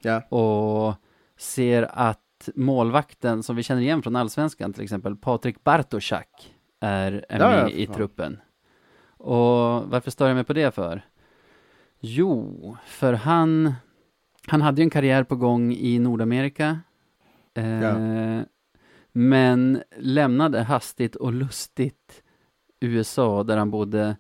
[0.02, 0.22] Ja.
[0.22, 0.96] Och
[1.38, 2.20] ser att
[2.56, 7.70] målvakten som vi känner igen från Allsvenskan till exempel, Patrik Bartoszak, är, är med ja,
[7.70, 8.40] i truppen.
[9.18, 11.02] Och varför stör jag mig på det för?
[12.00, 13.74] Jo, för han,
[14.48, 16.80] han hade ju en karriär på gång i Nordamerika.
[17.54, 18.46] Eh, Ja.
[19.16, 22.23] Men lämnade hastigt och lustigt
[22.84, 24.16] USA där han bodde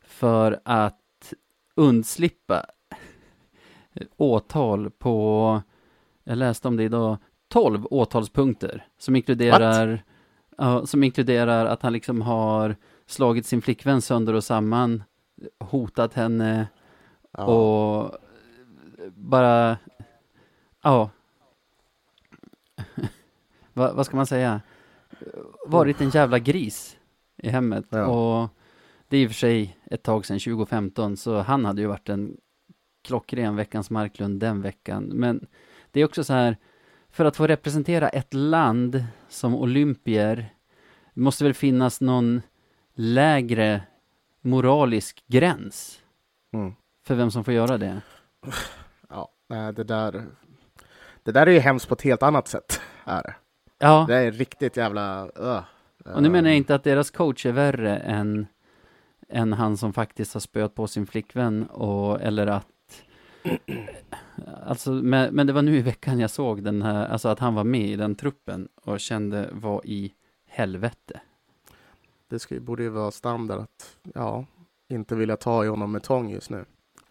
[0.00, 1.34] för att
[1.74, 2.66] undslippa
[4.16, 5.62] åtal på,
[6.24, 7.16] jag läste om det idag,
[7.48, 10.04] 12 åtalspunkter som inkluderar,
[10.58, 12.76] ja, som inkluderar att han liksom har
[13.06, 15.02] slagit sin flickvän sönder och samman,
[15.60, 16.66] hotat henne
[17.38, 17.44] Ja.
[17.44, 18.16] och
[19.14, 19.76] bara,
[20.82, 21.10] ja.
[23.72, 24.60] Va, vad ska man säga?
[25.66, 26.95] Varit en jävla gris
[27.36, 27.84] i hemmet.
[27.88, 28.06] Ja.
[28.06, 28.48] Och
[29.08, 32.08] det är i och för sig ett tag sedan, 2015, så han hade ju varit
[32.08, 32.36] en
[33.04, 35.04] klockren veckans Marklund den veckan.
[35.04, 35.46] Men
[35.90, 36.56] det är också så här,
[37.10, 40.54] för att få representera ett land som olympier,
[41.14, 42.42] måste väl finnas någon
[42.94, 43.82] lägre
[44.40, 46.02] moralisk gräns
[46.52, 46.74] Mm.
[47.06, 48.00] för vem som får göra det.
[49.08, 50.26] Ja, det där.
[51.22, 52.80] Det där är ju hemskt på ett helt annat sätt.
[53.04, 53.36] Är.
[53.78, 55.24] Ja, det är riktigt jävla...
[55.26, 55.60] Uh,
[56.14, 58.46] och nu menar jag inte att deras coach är värre än,
[59.28, 62.66] än han som faktiskt har spöat på sin flickvän och, eller att
[64.66, 67.54] Alltså, men, men det var nu i veckan jag såg den här, alltså att han
[67.54, 70.14] var med i den truppen och kände vad i
[70.46, 71.20] helvete.
[72.28, 74.46] Det ska, borde ju vara standard att, ja,
[74.88, 76.64] inte vilja ta i honom med tång just nu.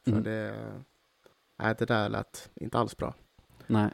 [0.04, 0.24] För Mm.
[0.24, 0.56] det...
[1.58, 3.14] Nej, det där lät inte alls bra.
[3.68, 3.90] Nej.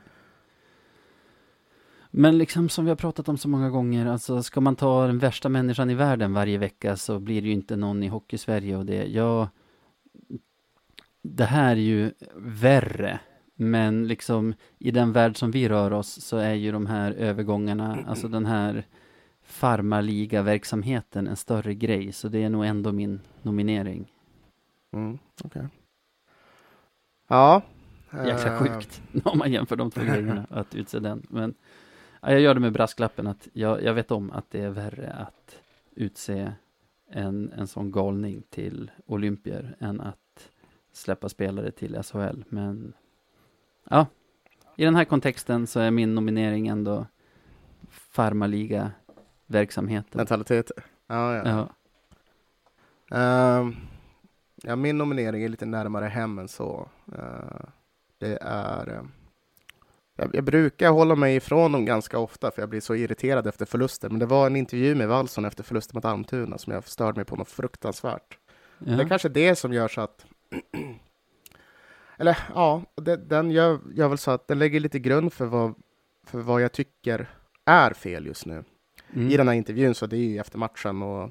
[2.11, 5.19] Men liksom som vi har pratat om så många gånger, alltså ska man ta den
[5.19, 8.85] värsta människan i världen varje vecka så blir det ju inte någon i Hockeysverige och
[8.85, 9.47] det, jag
[11.21, 13.19] det här är ju värre,
[13.55, 18.05] men liksom i den värld som vi rör oss så är ju de här övergångarna,
[18.07, 18.85] alltså den här
[19.43, 24.11] farmarliga-verksamheten en större grej, så det är nog ändå min nominering.
[24.93, 25.67] Mm, okej.
[27.27, 27.61] Ja.
[28.11, 31.25] Jäkla eh, sjukt om man jämför de två grejerna, att utse den.
[31.29, 31.53] Men
[32.21, 35.13] ja, jag gör det med brasklappen att jag, jag vet om att det är värre
[35.13, 35.59] att
[35.95, 36.53] utse
[37.09, 40.49] en, en sån galning till olympier än att
[40.93, 42.43] släppa spelare till SHL.
[42.49, 42.93] Men
[43.89, 44.05] ja,
[44.75, 47.05] i den här kontexten så är min nominering ändå
[47.89, 50.17] farmaliga-verksamheten.
[50.17, 50.71] Mentalitet.
[51.07, 51.41] Ja, ja.
[51.45, 51.69] Ja,
[53.11, 53.75] Ehm,
[54.55, 56.89] ja, min nominering är lite närmare hem än så.
[57.17, 57.69] Eh,
[58.17, 59.07] det är...
[60.21, 63.65] jag, jag brukar hålla mig ifrån dem ganska ofta för jag blir så irriterad efter
[63.65, 64.09] förluster.
[64.09, 67.25] Men det var en intervju med Wallson efter förlusten mot Almtuna som jag störde mig
[67.25, 68.37] på något fruktansvärt.
[68.79, 68.95] ja.
[68.95, 70.25] Det är kanske det som gör så att...
[72.17, 75.73] Eller ja, det, den gör, gör väl så att den lägger lite grund för vad,
[76.25, 77.29] för vad jag tycker
[77.65, 78.63] är fel just nu.
[79.13, 79.29] Mm.
[79.29, 81.29] I den här intervjun så det är ju efter matchen och,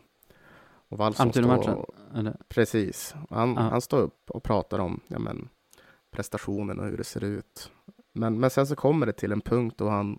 [0.89, 2.37] och Wallson står Almtuna-matchen, och, eller?
[2.49, 3.15] Precis.
[3.31, 5.49] Han, han står upp och pratar om ja, men,
[6.11, 7.71] prestationen och hur det ser ut.
[8.13, 10.19] Men, men sen så kommer det till en punkt då han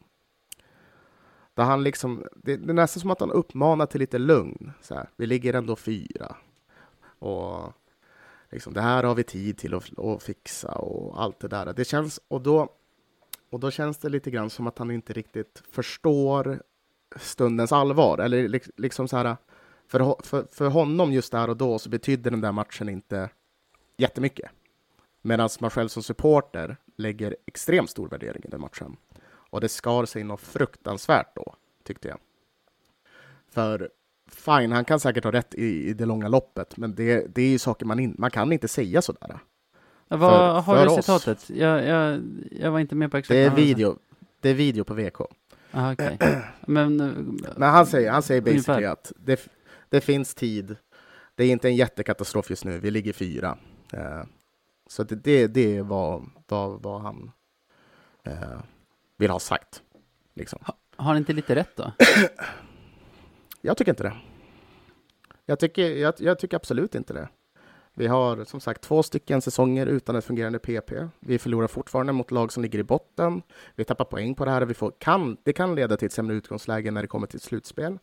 [1.53, 4.71] där han liksom, det, det är nästan som att han uppmanar till lite lugn.
[4.81, 6.35] Så här, vi ligger ändå fyra.
[7.19, 7.73] Och
[8.51, 11.73] liksom, det här har vi tid till att, att fixa och allt det där.
[11.73, 12.69] Det känns, och då,
[13.49, 16.61] och då känns det lite grann som att han inte riktigt förstår
[17.15, 18.17] stundens allvar.
[18.17, 19.37] Eller liksom så här,
[19.87, 23.29] för, för, för honom just där och då så betydde den där matchen inte
[23.97, 24.51] jättemycket.
[25.21, 28.95] Medan man själv som supporter lägger extremt stor värdering i den matchen.
[29.49, 32.17] Och det skar sig något fruktansvärt då, tyckte jag.
[33.51, 33.89] För
[34.31, 37.49] fine, han kan säkert ha rätt i, i det långa loppet, men det, det är
[37.49, 39.39] ju saker man, in, man kan inte säga sådär.
[40.07, 41.05] Vad, för- har för du oss.
[41.05, 41.49] citatet?
[41.49, 42.21] Jag, jag,
[42.51, 43.97] jag var inte med på exakt Det är video,
[44.41, 45.21] det är video på VK.
[45.71, 46.17] Ah, okej.
[46.67, 47.11] Men, eh,
[47.57, 48.93] Men han säger, han säger basically Ungefär.
[48.93, 49.49] att det,
[49.89, 50.75] det finns tid.
[51.35, 52.79] Det är inte en jättekatastrof just nu.
[52.79, 53.57] Vi ligger fyra.
[54.91, 57.31] Så det, det, det är vad, vad, vad han
[58.23, 58.59] eh,
[59.17, 59.81] vill ha sagt.
[60.33, 60.59] Liksom.
[60.95, 61.91] har han inte lite rätt då?
[63.61, 64.17] Jag tycker inte det.
[65.45, 67.29] Jag tycker, jag, jag tycker absolut inte det.
[67.93, 70.91] Vi har som sagt två stycken säsonger utan ett fungerande PP.
[71.19, 73.41] Vi förlorar fortfarande mot lag som ligger i botten.
[73.75, 74.61] Vi tappar poäng på det här.
[74.61, 77.43] Vi får, kan, det kan leda till ett sämre utgångsläge när det kommer till ett
[77.43, 77.97] slutspel.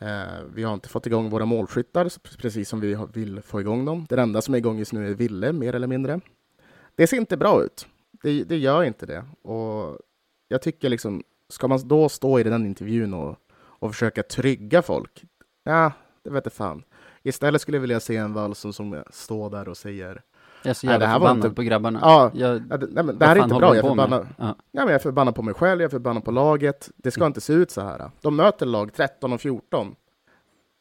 [0.00, 4.06] Eh, vi har inte fått igång våra målskyttar precis som vi vill få igång dem.
[4.08, 6.20] Det enda som är igång just nu är Ville, mer eller mindre.
[6.94, 7.86] Det ser inte bra ut.
[8.22, 9.24] Det, det gör inte det.
[9.42, 9.98] Och
[10.48, 15.24] jag tycker liksom, ska man då stå i den intervjun och, och försöka trygga folk?
[15.64, 15.92] Ja,
[16.22, 16.82] det vet jag fan.
[17.22, 20.22] Istället skulle jag vilja se en Wallson som står där och säger
[20.66, 21.98] jag är så Nej, jävla det här var förbannad inte- på grabbarna.
[22.02, 22.62] Ja, Jag,
[22.94, 23.76] nej, men det här är inte bra.
[23.76, 24.44] Jag är, förbannad, Ja.
[24.46, 26.90] ja, men jag är förbannad på mig själv, jag är förbannad på laget.
[26.96, 28.10] Det ska inte se ut så här.
[28.20, 29.94] De möter lag 13 och 14.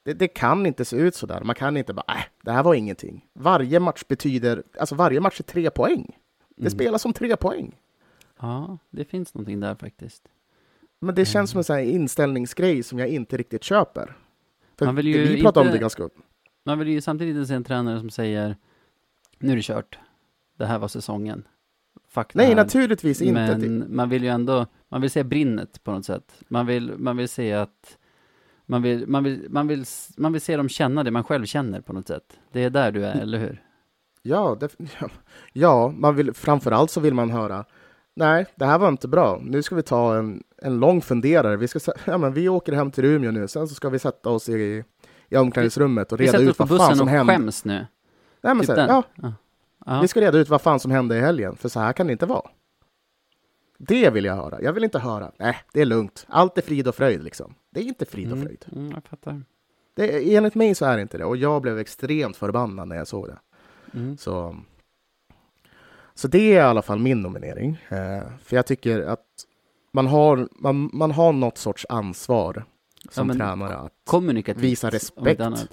[0.05, 1.41] Det, det kan inte se ut så där.
[1.41, 3.25] Man kan inte bara, äh, det här var ingenting.
[3.33, 6.15] Varje match betyder, alltså varje match är tre poäng.
[6.55, 6.71] Det Mm.
[6.71, 7.75] spelas som tre poäng.
[8.39, 10.23] Ja, det finns någonting där faktiskt.
[11.01, 11.47] Men det känns Mm.
[11.47, 14.15] som en sån här inställningsgrej som jag inte riktigt köper.
[14.77, 16.09] För Man vill ju vi pratar om inte- det ganska...
[16.65, 18.55] Man vill ju samtidigt inte se en tränare som säger
[19.39, 19.99] nu är det kört.
[20.57, 21.47] Det här var säsongen.
[22.07, 22.55] Fuck Nej, här.
[22.55, 23.57] naturligtvis inte.
[23.57, 26.35] Men man vill ju ändå, man vill se brinnet på något sätt.
[26.47, 27.97] Man vill, man vill se att,
[28.65, 29.85] man vill, man vill, man vill,
[30.17, 32.39] man vill se dem känna det man själv känner på något sätt.
[32.51, 33.63] Det är där du är, eller hur?
[34.21, 34.75] Ja, det,
[35.53, 37.65] ja man vill, framförallt så vill man höra
[38.15, 39.39] Nej, det här var inte bra.
[39.43, 41.57] Nu ska vi ta en, en lång funderare.
[41.57, 44.29] Vi, ska, ja, men vi åker hem till Umeå nu, sen så ska vi sätta
[44.29, 44.83] oss i,
[45.29, 47.33] i omklädningsrummet och Vi reda sätter oss ut på vad fan bussen som och hände.
[47.33, 47.85] skäms nu.
[48.45, 49.33] Nej, men Typ så, här, ja, Ja.
[49.85, 50.01] Ja.
[50.01, 52.13] Vi ska reda ut vad fan som hände i helgen, för så här kan det
[52.13, 52.49] inte vara.
[53.77, 54.61] Det vill jag höra.
[54.61, 56.25] Jag vill inte höra, nej, det är lugnt.
[56.29, 57.53] Allt är frid och fröjd liksom.
[57.69, 58.65] Det är inte frid och Mm, fröjd.
[58.71, 59.43] mm, jag fattar.
[59.95, 61.25] Det, enligt mig så är det inte det.
[61.25, 63.37] Och jag blev extremt förbannad när jag såg det.
[63.93, 64.17] Mm.
[64.17, 64.55] Så,
[66.13, 67.81] så det är i alla fall min nominering.
[67.89, 69.25] Eh, för jag tycker att
[69.91, 72.63] man har, man, man har något sorts ansvar
[73.09, 73.75] som men- tränare.
[73.77, 74.63] Att, Kommunikativt.
[74.63, 75.27] Visa respekt.
[75.27, 75.67] inte annat.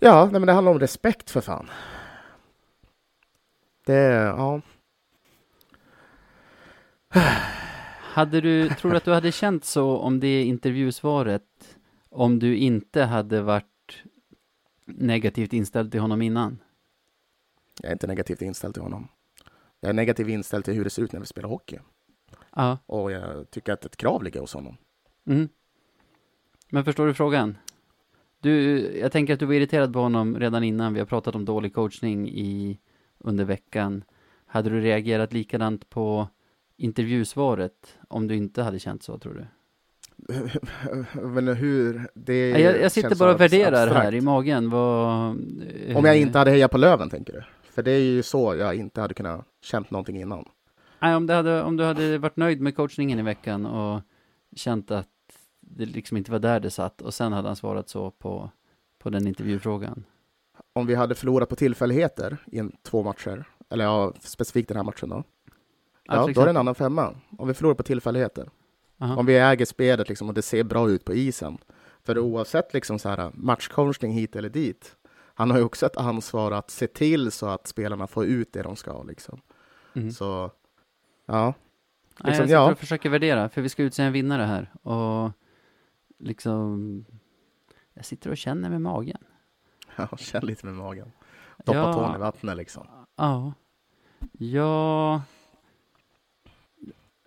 [0.00, 0.24] Ja.
[0.24, 1.70] nej, men det handlar om respekt för fan.
[3.86, 4.60] Det, ja.
[8.00, 11.76] Hade du, tror du att du hade känt så om det intervjusvaret,
[12.10, 14.02] om du inte hade varit
[14.84, 16.58] negativt inställd till honom innan?
[17.80, 19.08] Jag är inte negativt inställd till honom.
[19.80, 21.78] Jag är negativt inställd till hur det ser ut när vi spelar hockey.
[22.54, 22.78] Ja.
[22.86, 24.76] Och jag tycker att ett krav ligger hos honom.
[25.26, 25.48] Mm.
[26.70, 27.58] Men förstår du frågan?
[28.40, 31.44] Du, jag tänker att du var irriterad på honom redan innan vi har pratat om
[31.44, 32.78] dålig coachning i,
[33.18, 34.04] under veckan.
[34.46, 36.28] Hade du reagerat likadant på
[36.76, 39.46] intervjusvaret om du inte hade känt så, tror du?
[41.22, 42.08] Men hur...
[42.14, 44.04] Det jag, jag sitter bara och värderar abstrakt.
[44.04, 45.30] här i magen vad...
[45.94, 47.42] Om jag inte hade hejat på Löven, tänker du?
[47.70, 50.44] För det är ju så jag inte hade kunnat känt någonting innan.
[51.00, 54.02] Nej, om, det hade, om du hade varit nöjd med coachningen i veckan och
[54.56, 55.08] känt att
[55.70, 58.50] det liksom inte var där det satt och sen hade han svarat så på,
[58.98, 60.04] på den intervjufrågan.
[60.72, 64.84] Om vi hade förlorat på tillfälligheter i en, två matcher, eller ja, specifikt den här
[64.84, 65.24] matchen då.
[66.04, 67.14] Ja, då är det en annan femma.
[67.38, 68.50] Om vi förlorar på tillfälligheter.
[69.00, 69.16] Aha.
[69.16, 71.58] Om vi äger spelet liksom, och det ser bra ut på isen.
[72.02, 74.96] För oavsett liksom så här, matchcoachning hit eller dit.
[75.34, 78.62] Han har ju också ett ansvar att se till så att spelarna får ut det
[78.62, 79.02] de ska.
[79.02, 79.40] Liksom.
[79.94, 80.10] Mm.
[80.10, 80.50] Så,
[81.26, 81.44] ja.
[81.44, 81.52] Nej,
[82.16, 82.72] liksom, jag sitter ja.
[82.72, 84.72] och försöker värdera, för vi ska utse en vinnare här.
[84.82, 85.32] Och
[86.18, 87.04] liksom,
[87.94, 89.24] jag sitter och känner med magen.
[89.96, 91.12] ja, känn lite med magen.
[91.58, 91.92] Doppa Ja.
[91.92, 92.86] tån i vattnet liksom.
[93.16, 93.52] Ja.
[94.32, 95.20] Jag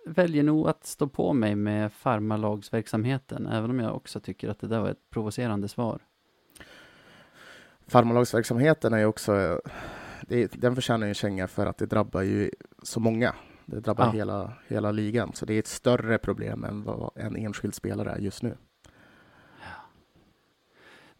[0.05, 4.67] väljer nog att stå på mig med farmarlagsverksamheten, även om jag också tycker att det
[4.67, 5.99] där var ett provocerande svar.
[7.87, 9.61] Farmarlagsverksamheten är ju också,
[10.21, 12.51] det, den förtjänar ju en känga för att det drabbar ju
[12.83, 13.35] så många.
[13.65, 14.11] Det drabbar Ja.
[14.11, 18.17] hela, hela ligan, så det är ett större problem än vad en enskild spelare är
[18.17, 18.57] just nu.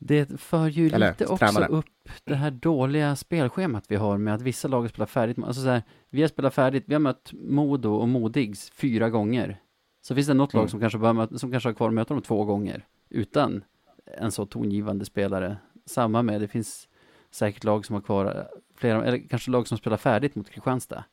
[0.04, 1.68] Det för ju Eller, lite också tränare.
[1.68, 1.86] upp
[2.24, 5.38] det här dåliga spelschemat vi har med att vissa lag spelar färdigt.
[5.44, 9.60] Alltså så här, vi har spelat färdigt, vi har mött Modo och Modigs fyra gånger.
[10.02, 10.70] Så finns det något lag Mm.
[10.70, 13.64] som kanske, möta, som kanske har kvar att möta dem två gånger utan
[14.18, 15.58] en så tongivande spelare.
[15.86, 16.88] Samma med, det finns
[17.32, 21.04] säkert lag som har kvar flera, eller kanske lag som spelar färdigt mot Kristianstad.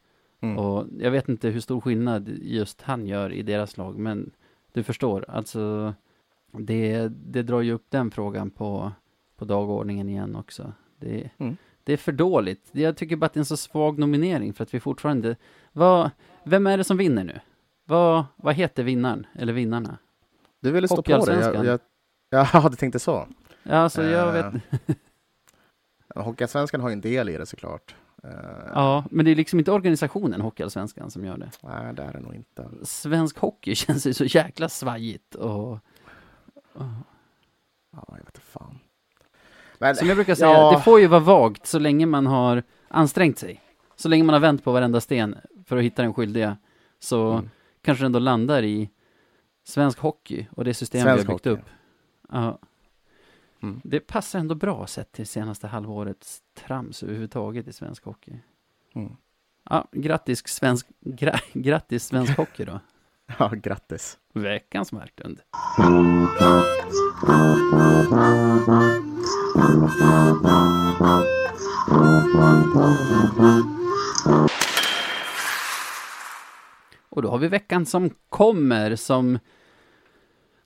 [0.41, 0.59] Mm.
[0.59, 4.31] Och jag vet inte hur stor skillnad just han gör i deras lag, men
[4.73, 5.95] du förstår, alltså
[6.53, 8.93] det, det drar ju upp den frågan på,
[9.37, 10.73] på dagordningen igen också.
[11.01, 11.57] Det, Mm.
[11.85, 12.69] det är för dåligt.
[12.73, 15.37] Jag tycker bara att det är en så svag nominering för att vi fortfarande,
[15.73, 16.11] vad,
[16.45, 17.41] vem är det som vinner nu?
[17.85, 19.99] Vad, vad heter vinnaren, eller vinnarna?
[20.61, 21.41] Du ville stå på det.
[21.55, 21.81] Jag, jag,
[22.31, 23.29] ja, du tänkte så.
[23.63, 24.63] Ja, alltså jag Eh, vet,
[26.15, 27.95] Hockeyallsvenskan har ju en del i det såklart.
[28.25, 28.31] Eh,
[28.75, 31.51] ja, men det är liksom inte organisationen Hockeyallsvenskan som gör det.
[31.63, 32.69] Nej, det är det nog inte.
[32.83, 35.79] Svensk hockey känns ju så jäkla svajigt och,
[37.93, 38.79] Ja, jag vet fan.
[39.79, 40.71] Men, som jag brukar säga, ja.
[40.77, 43.61] det får ju vara vagt så länge man har ansträngt sig.
[43.97, 46.57] Så länge man har vänt på varenda sten för att hitta den skyldiga,
[46.99, 47.51] så Mm.
[47.83, 48.91] kanske det ändå landar i
[49.65, 51.61] svensk hockey och det system Svensk vi har byggt hockey.
[51.63, 51.69] upp.
[52.33, 52.59] Ja.
[53.63, 53.81] Mm.
[53.85, 58.33] Det passar ändå bra sett till senaste halvårets trams överhuvudtaget i svensk hockey.
[58.95, 59.17] Mm.
[59.71, 62.81] Ja, grattis svensk, gra, grattis svensk hockey då.
[63.39, 64.19] Ja, grattis.
[64.33, 65.41] Veckans Marklund.
[77.09, 79.39] Och då har vi veckan som kommer som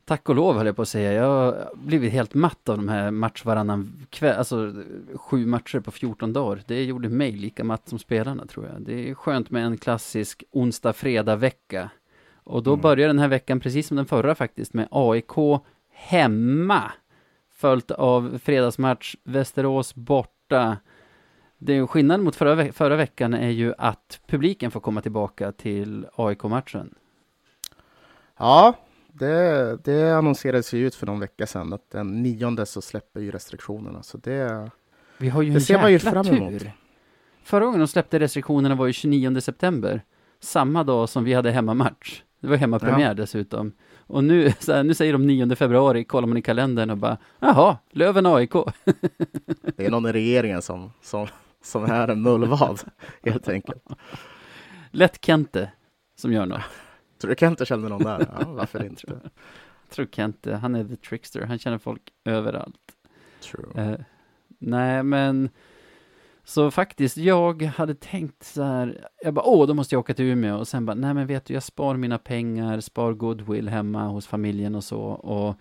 [0.04, 1.12] Tack och lov höll jag på att säga.
[1.12, 4.72] Jag har blivit helt matt av de här match varannan kväll, alltså
[5.14, 6.62] sju matcher på 14 dagar.
[6.66, 8.82] Det gjorde mig lika matt som spelarna tror jag.
[8.82, 11.90] Det är skönt med en klassisk onsdag-fredag-vecka.
[12.44, 12.80] Och då Mm.
[12.82, 15.60] börjar den här veckan, precis som den förra faktiskt, med AIK
[15.92, 16.92] hemma.
[17.54, 20.76] Följt av fredagsmatch, Västerås borta.
[21.58, 25.52] Det är skillnaden mot förra, ve- förra veckan är ju att publiken får komma tillbaka
[25.52, 26.94] till AIK-matchen.
[28.38, 28.74] Ja,
[29.12, 33.30] det, det annonserades ju ut för någon vecka sedan att den nionde så släpper ju
[33.30, 34.02] restriktionerna.
[34.02, 34.70] Så det,
[35.18, 36.60] Vi har ju Det en ser man ju fram emot.
[36.60, 36.72] tur.
[37.44, 40.02] Förra gången de släppte restriktionerna var ju 29 september.
[40.42, 42.22] Samma dag som vi hade hemmamatch.
[42.40, 43.72] Det var hemmapremiär dessutom.
[44.06, 47.78] Och nu, här, nu säger de 9 februari, kollar man i kalendern och bara, jaha,
[47.90, 48.52] Löven AIK.
[49.76, 51.26] det är någon i regeringen som, som,
[51.62, 52.80] som är en mullvad,
[53.22, 53.84] helt enkelt.
[54.90, 55.70] Lätt Kente
[56.16, 56.60] som gör något.
[57.20, 58.26] Tror du Kente känner någon där?
[58.40, 59.06] Ja, varför inte?
[59.06, 59.20] Tror
[59.90, 62.76] Tror Kente, han är the trickster, han känner folk överallt.
[63.40, 63.90] True.
[63.92, 64.00] Eh,
[64.58, 65.50] nej, men
[66.44, 70.24] så faktiskt, jag hade tänkt så här, jag bara, åh, då måste jag åka till
[70.24, 74.08] Umeå och sen bara, nej men vet du, jag spar mina pengar, spar goodwill hemma
[74.08, 75.56] hos familjen och så och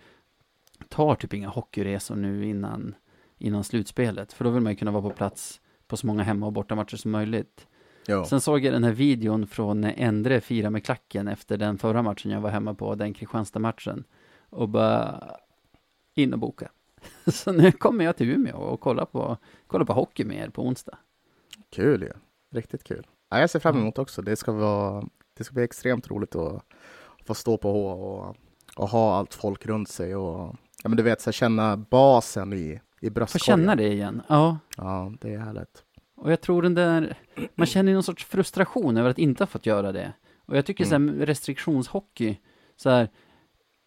[0.88, 2.94] tar typ inga hockeyresor nu innan,
[3.38, 6.46] innan slutspelet, för då vill man ju kunna vara på plats på så många hemma
[6.46, 7.66] och bortamatcher som möjligt.
[8.08, 8.24] Jo.
[8.24, 12.02] Sen såg jag den här videon från när Endre firade med klacken efter den förra
[12.02, 14.04] matchen jag var hemma på, den Kristianstad-matchen.
[14.50, 15.24] Och bara
[16.14, 16.70] in och boka.
[17.32, 19.36] Så nu kommer jag till Umeå och kollar på,
[19.66, 20.98] kollar på hockey med er på onsdag.
[21.70, 22.12] Kul ju.
[22.54, 23.06] Riktigt kul.
[23.30, 24.22] Ja, jag ser fram emot också.
[24.22, 25.04] Det ska, vara,
[25.36, 26.62] det ska bli extremt roligt att
[27.26, 28.36] få stå på H och,
[28.76, 32.52] och ha allt folk runt sig och ja, men du vet, så här, känna basen
[32.52, 33.58] i, i Få bröstkorgen.
[33.60, 34.22] känna det igen.
[34.28, 35.84] Ja, Ja, det är härligt.
[36.16, 37.18] och jag tror den där,
[37.54, 40.12] man känner ju någon sorts frustration över att inte ha fått göra det.
[40.46, 42.38] Och jag tycker så här restriktionshockey,
[42.76, 43.08] så här,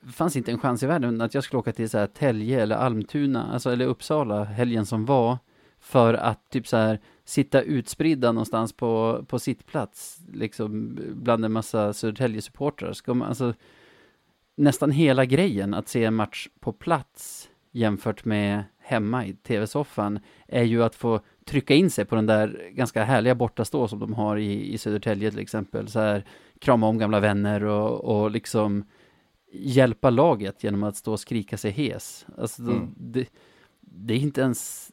[0.05, 2.61] det fanns inte en chans i världen att jag skulle åka till så här Tälje
[2.61, 5.37] eller Almtuna, alltså eller Uppsala helgen som var,
[5.79, 11.93] för att typ så här sitta utspridda någonstans på, på sittplats, liksom bland en massa
[11.93, 12.93] Södertälje-supportrar.
[12.93, 13.53] Ska man, alltså,
[14.55, 20.63] nästan hela grejen att se en match på plats jämfört med hemma i tv-soffan är
[20.63, 24.37] ju att få trycka in sig på den där ganska härliga bortastå som de har
[24.37, 25.87] i, i Södertälje till exempel.
[25.87, 26.25] Så här,
[26.59, 28.83] krama om gamla vänner och, och liksom
[29.59, 32.25] hjälpa laget genom att stå och skrika sig hes.
[32.37, 32.93] Alltså, då- Mm.
[32.97, 33.27] det,
[33.81, 34.91] det är inte ens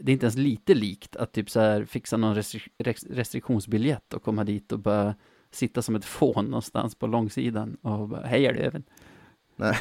[0.00, 4.12] det är inte ens lite likt att typ så här fixa någon restri- res- restriktionsbiljett
[4.14, 5.14] och komma dit och bara
[5.50, 8.82] sitta som ett fån någonstans på långsidan och bara, hej Löven.
[9.56, 9.76] Nej,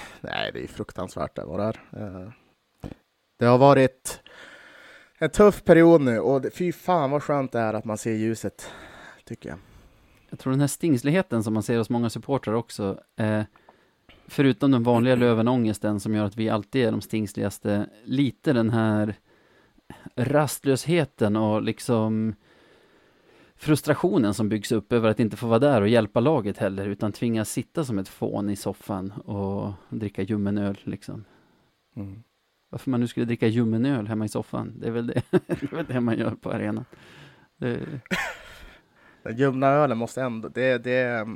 [0.54, 1.80] det är fruktansvärt det var där.
[1.98, 2.30] Eh,
[3.40, 4.22] Det har varit
[5.18, 8.72] en tuff period nu och fy fan vad skönt det är att man ser ljuset,
[9.26, 9.58] tycker jag.
[10.30, 13.42] Jag tror den här stingsligheten som man ser hos många supportrar också, eh,
[14.32, 19.16] förutom den vanliga lövenångesten som gör att vi alltid är de stingsligaste, lite den här
[20.16, 22.36] rastlösheten och liksom
[23.56, 27.12] frustrationen som byggs upp över att inte få vara där och hjälpa laget heller, utan
[27.12, 31.26] tvingas sitta som ett fån i soffan och dricka ljummen öl liksom.
[31.96, 32.24] Mm.
[32.70, 35.64] Varför man nu skulle dricka ljummen öl hemma i soffan, det är väl det, det,
[35.64, 36.86] är väl det man gör på arenan.
[37.58, 37.80] Det,
[39.24, 41.28] Den ljumna ölen måste ändå, det, det,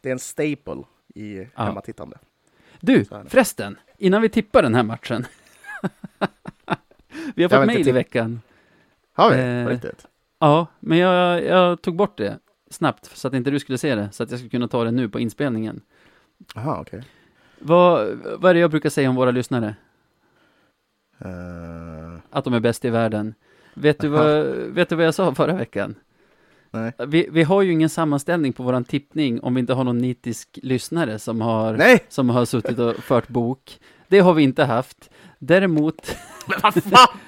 [0.00, 0.82] det är en staple
[1.14, 1.62] i Ja.
[1.64, 2.18] hemmatittande.
[2.84, 5.26] Du, förresten, innan vi tippar den här matchen.
[7.34, 8.40] vi har fått mejl i veckan.
[9.12, 9.62] Har vi?
[9.62, 10.06] Eh, riktigt?
[10.38, 12.38] Ja, men jag, jag tog bort det
[12.70, 14.90] snabbt så att inte du skulle se det, så att jag skulle kunna ta det
[14.90, 15.80] nu på inspelningen.
[16.54, 17.02] Jaha, okej.
[17.58, 18.08] Vad,
[18.38, 19.74] vad är det jag brukar säga om våra lyssnare?
[21.18, 23.34] Eh, Att de är bäst i världen.
[23.74, 25.94] Vet du vad, vet du vad jag sa förra veckan?
[26.74, 26.92] Nej.
[27.06, 30.58] Vi, vi har ju ingen sammanställning på våran tippning om vi inte har någon nitisk
[30.62, 32.04] lyssnare som har, Nej!
[32.08, 33.78] som har suttit och fört bok.
[34.08, 35.10] Det har vi inte haft.
[35.38, 36.16] Däremot,
[36.48, 37.18] Men vad fan!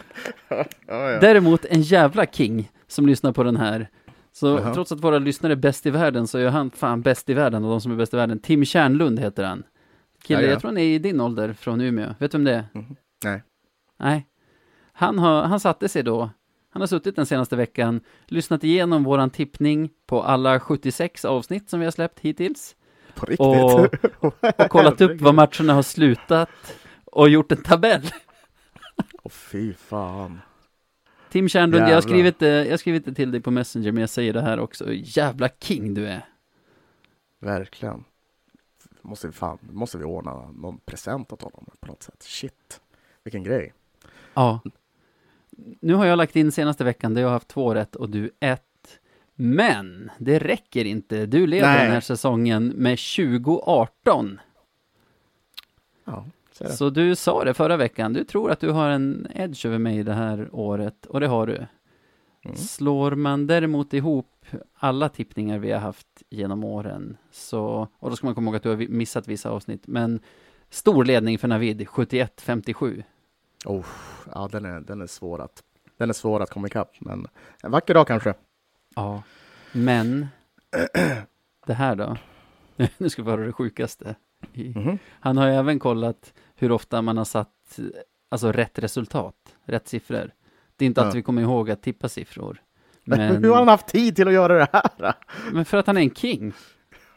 [0.48, 1.20] ja, ja.
[1.20, 3.88] däremot en jävla king som lyssnar på den här.
[4.32, 4.74] Så Jaha.
[4.74, 7.64] trots att våra lyssnare är bäst i världen så är han fan bäst i världen
[7.64, 8.38] och de som är bäst i världen.
[8.38, 9.62] Tim Kärnlund heter han.
[10.22, 10.50] Kille, Ja, ja.
[10.52, 12.14] jag tror han är i din ålder från Umeå.
[12.18, 12.64] Vet du vem det är?
[12.72, 12.96] Mhm.
[13.24, 13.42] Nej.
[13.98, 14.26] Nej.
[14.92, 16.30] Han, har, han satte sig då.
[16.76, 21.80] Han har suttit den senaste veckan, lyssnat igenom våran tippning på alla 76 avsnitt som
[21.80, 22.76] vi har släppt hittills.
[23.14, 23.40] På riktigt?
[24.20, 26.48] Och- Och kollat upp vad matcherna har slutat
[27.04, 28.02] och gjort en tabell.
[29.22, 30.40] Åh fy fan.
[31.30, 34.00] Tim Kärnlund, jag har, skrivit det, jag har skrivit det till dig på Messenger, men
[34.00, 34.92] jag säger det här också.
[34.92, 36.24] Jävla king du är.
[37.40, 38.04] Verkligen.
[39.02, 42.22] Måste vi, fan, måste vi ordna någon present åt honom på något sätt.
[42.22, 42.80] Shit.
[43.24, 43.72] Vilken grej.
[44.34, 44.60] Ja.
[45.80, 48.30] Nu har jag lagt in senaste veckan, där jag har haft två rätt och du
[48.40, 48.62] ett.
[49.34, 51.26] Men det räcker inte.
[51.26, 51.82] Du leder Nej.
[51.82, 54.40] den här säsongen med 2018.
[56.04, 56.68] Ja, så.
[56.68, 60.02] Så du sa det förra veckan, du tror att du har en edge över mig
[60.02, 61.66] det här året, och det har du.
[62.44, 62.56] Mm.
[62.56, 68.26] Slår man däremot ihop alla tippningar vi har haft genom åren, så, och då ska
[68.26, 70.20] man komma ihåg att du har missat vissa avsnitt, men
[70.70, 73.02] stor ledning för Navid, 71-57.
[73.64, 73.86] Oh,
[74.34, 75.62] ja, den är, den är svår att
[75.96, 77.26] den är svår att komma ikapp, men
[77.62, 78.34] en vacker dag kanske.
[78.94, 79.22] Ja,
[79.72, 80.26] men
[81.66, 82.16] det här då?
[82.98, 84.14] nu ska vi höra det sjukaste.
[84.52, 84.98] I- Mhm.
[85.20, 87.78] Han har ju även kollat hur ofta man har satt
[88.28, 89.34] alltså rätt resultat,
[89.64, 90.30] rätt siffror.
[90.76, 91.06] Det är inte Ja.
[91.08, 92.62] att vi kommer ihåg att tippa siffror.
[93.04, 95.14] Men Men, hur har han haft tid till att göra det här?
[95.52, 96.52] men för att han är en king.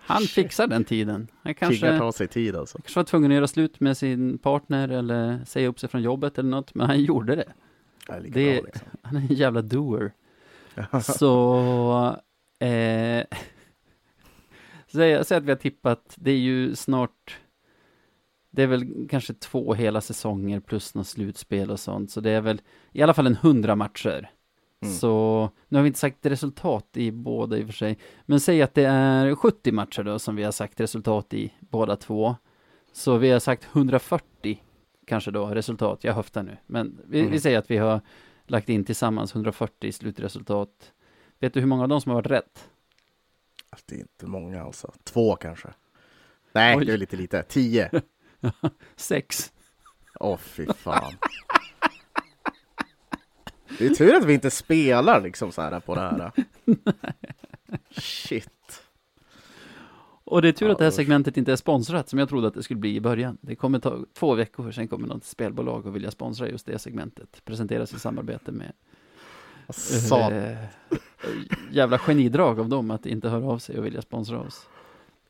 [0.10, 1.28] Han fixar den tiden.
[1.44, 2.78] Han kanske, Kingar tar sig tid alltså.
[2.78, 6.38] kanske var tvungen att göra slut med sin partner eller säga upp sig från jobbet
[6.38, 7.54] eller något, men han gjorde det.
[8.08, 8.88] Det Det- bra liksom.
[9.02, 10.12] Han är en jävla doer.
[11.04, 12.16] Så,
[12.60, 13.24] eh,
[14.92, 17.38] säg, säg att vi har tippat, det är ju snart,
[18.52, 22.42] det är väl kanske två hela säsonger plus något slutspel och sånt, så det är
[22.42, 24.30] väl i alla fall en hundra matcher.
[24.82, 24.94] Mm.
[24.94, 28.62] Så, nu har vi inte sagt resultat i båda i och för sig, men säg
[28.62, 32.36] att det är 70 matcher då som vi har sagt resultat i båda två.
[32.92, 34.64] Så vi har sagt 140
[35.08, 37.32] kanske då resultat, jag höftar nu, men vi, Mm.
[37.32, 38.02] vi säger att vi har
[38.48, 40.92] lagt in tillsammans 140 slutresultat.
[41.40, 42.70] Vet du hur många av dem som har varit rätt?
[43.70, 44.94] Alltså, det är inte många alltså.
[45.04, 45.68] Två kanske.
[46.54, 46.86] Nej, Oj.
[46.86, 47.44] det är lite lite.
[47.44, 47.90] Tio.
[48.96, 49.52] Sex.
[50.20, 51.14] Åh, fy fan.
[53.78, 56.32] Det är tur att vi inte spelar liksom så här på det här.
[57.92, 58.50] Shit.
[60.24, 62.48] Och det är tur Ja, att det här segmentet inte är sponsrat som jag trodde
[62.48, 63.38] att det skulle bli i början.
[63.42, 67.42] Det kommer ta två veckor, sen kommer något spelbolag och vilja sponsra just det segmentet.
[67.46, 68.72] Presenteras i samarbete med
[69.70, 70.32] Sat.
[70.32, 70.54] eh,
[71.72, 74.68] jävla genidrag av dem att inte höra av sig och vilja sponsra oss.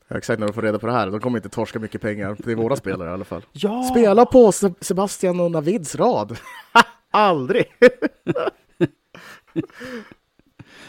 [0.08, 1.10] Exakt när de får reda på det här.
[1.10, 2.36] De kommer inte torska mycket pengar.
[2.38, 3.42] Det är våra spelare i alla fall.
[3.52, 3.82] Ja!
[3.82, 6.38] Spela på Se- Sebastian och Navids rad.
[7.10, 7.64] Aldrig!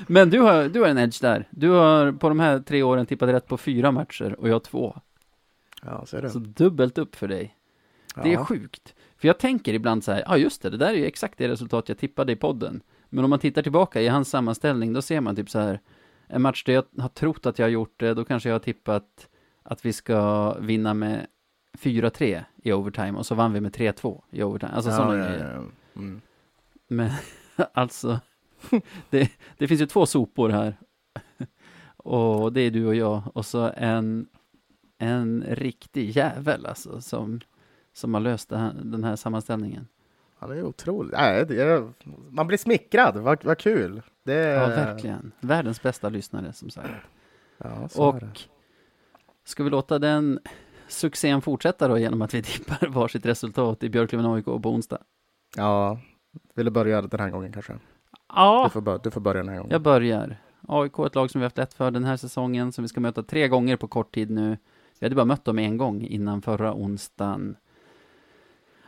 [0.08, 1.48] Men du har, du har en edge där.
[1.50, 4.98] Du har på de här tre åren tippat rätt på fyra matcher och jag två.
[5.82, 6.30] Ja, är det.
[6.30, 7.56] Så dubbelt upp för dig.
[8.16, 8.46] Det är Ja.
[8.46, 8.96] sjukt.
[9.18, 11.38] För jag tänker ibland så här, ja ah, just det, det där är ju exakt
[11.38, 12.82] det resultat jag tippade i podden.
[13.10, 15.80] Men om man tittar tillbaka i hans sammanställning, då ser man typ så här,
[16.28, 18.60] en match där jag har trott att jag har gjort det, då kanske jag har
[18.60, 19.28] tippat
[19.64, 21.28] att vi ska vinna med
[21.80, 24.72] 4-3 i overtime och så vann vi med 3-2 i overtime.
[24.72, 25.46] Alltså sådana ja, grejer.
[25.56, 25.68] ja, ja.
[25.96, 26.22] Mm.
[26.88, 27.12] Men
[27.74, 28.20] alltså,
[29.10, 30.78] det, det finns ju två sopor här.
[31.98, 33.22] Och det är du och jag.
[33.34, 34.28] Och så en,
[34.98, 37.42] en riktig jävel alltså, som,
[37.94, 39.88] som har löst här, den här sammanställningen.
[40.40, 41.12] Ja, det är otroligt.
[41.14, 41.94] Nej, det är,
[42.30, 43.18] man blir smickrad.
[43.18, 44.02] Vad, vad kul.
[44.24, 45.32] Det är, Ja, verkligen.
[45.40, 46.90] Världens bästa lyssnare, som sagt.
[47.58, 48.40] Ja, så är Och det.
[49.44, 50.40] ska vi låta den
[50.88, 54.98] succén fortsätta då genom att vi tippar varsitt resultat i Björklöven AIK på onsdag?
[55.56, 56.00] Ja,
[56.54, 57.80] vill du börja den här gången kanske?
[58.28, 59.72] Ja, Du, får du får börja den här gången.
[59.72, 60.38] Jag börjar.
[60.68, 63.00] AIK är ett lag som vi haft lätt för den här säsongen, som vi ska
[63.00, 64.58] möta tre gånger på kort tid nu.
[65.00, 67.56] Vi hade bara mött dem en gång innan förra onsdagen.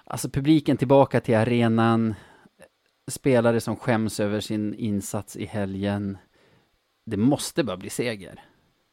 [0.03, 2.13] Alltså publiken tillbaka till arenan,
[3.07, 6.17] spelare som skäms över sin insats i helgen.
[7.05, 8.39] Det måste bara bli seger.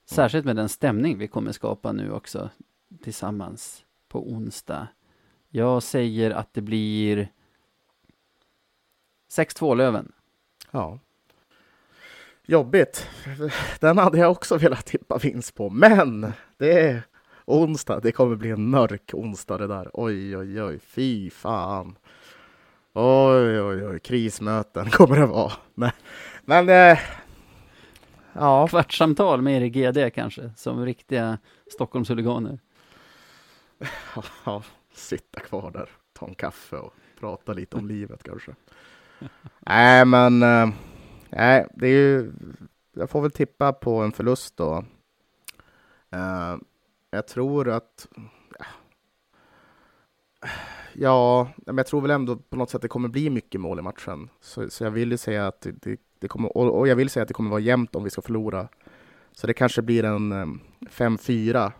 [0.04, 2.50] Särskilt med den stämning vi kommer skapa nu också
[3.02, 4.88] tillsammans på onsdag.
[5.48, 7.28] Jag säger att det blir
[9.30, 10.12] 6-2 Löven.
[10.70, 10.98] Ja.
[12.46, 13.08] Jobbigt.
[13.80, 17.02] Den hade jag också velat tippa vinst på, men det är
[17.44, 18.00] onsdag.
[18.00, 19.90] Det kommer bli en mörk onsdag det där.
[19.92, 21.98] Oj, oj, oj, fy fan.
[22.92, 25.52] Oj, oj, oj, krismöten kommer det vara.
[25.74, 25.90] Men,
[26.44, 26.98] men eh,
[28.32, 31.38] Ja, kvartssamtal med Erik GD kanske, som riktiga
[31.72, 32.58] Stockholmshuliganer.
[34.44, 34.62] ja,
[34.92, 38.52] sitta kvar där, ta en kaffe och prata lite om livet kanske.
[39.60, 40.68] Nej, men eh,
[41.30, 42.32] nej, det är ju.
[42.92, 44.84] Jag får väl tippa på en förlust då.
[46.10, 46.56] Eh,
[47.10, 48.08] jag tror att.
[50.92, 53.82] Ja, men jag tror väl ändå på något sätt det kommer bli mycket mål i
[53.82, 54.28] matchen.
[54.40, 57.10] Så, så jag vill ju säga att det, det, det kommer, och, och jag vill
[57.10, 58.68] säga att det kommer vara jämnt om vi ska förlora.
[59.32, 60.46] Så det kanske blir en eh,
[60.80, 61.72] 5-4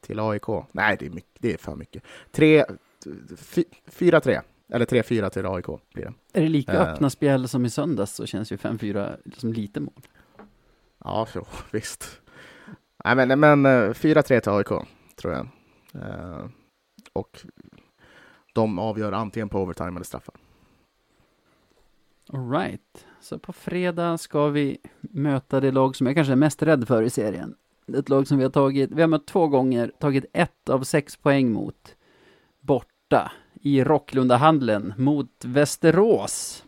[0.00, 0.46] till AIK.
[0.72, 2.02] Nej, det är, mycket, det är för mycket.
[2.32, 4.42] 4-3,
[4.72, 6.38] eller 3-4 till AIK blir det.
[6.38, 6.80] Är det lika Eh.
[6.92, 10.02] öppna spel som i söndags så känns ju 5-4 som lite mål.
[11.04, 12.20] Ja, jo, visst.
[13.04, 15.48] Nej, men, men eh, 4-3 till AIK, tror jag.
[15.94, 16.46] Eh,
[17.12, 17.40] och
[18.52, 20.34] de avgör antingen på overtime eller straffar.
[22.32, 23.06] All right.
[23.20, 27.02] Så på fredag ska vi möta det lag som jag kanske är mest rädd för
[27.02, 27.54] i serien.
[27.96, 31.16] Ett lag som vi har tagit, vi har mött två gånger, tagit ett av sex
[31.16, 31.96] poäng mot.
[32.60, 33.32] Borta
[33.62, 36.64] i Rocklundahandeln mot Västerås.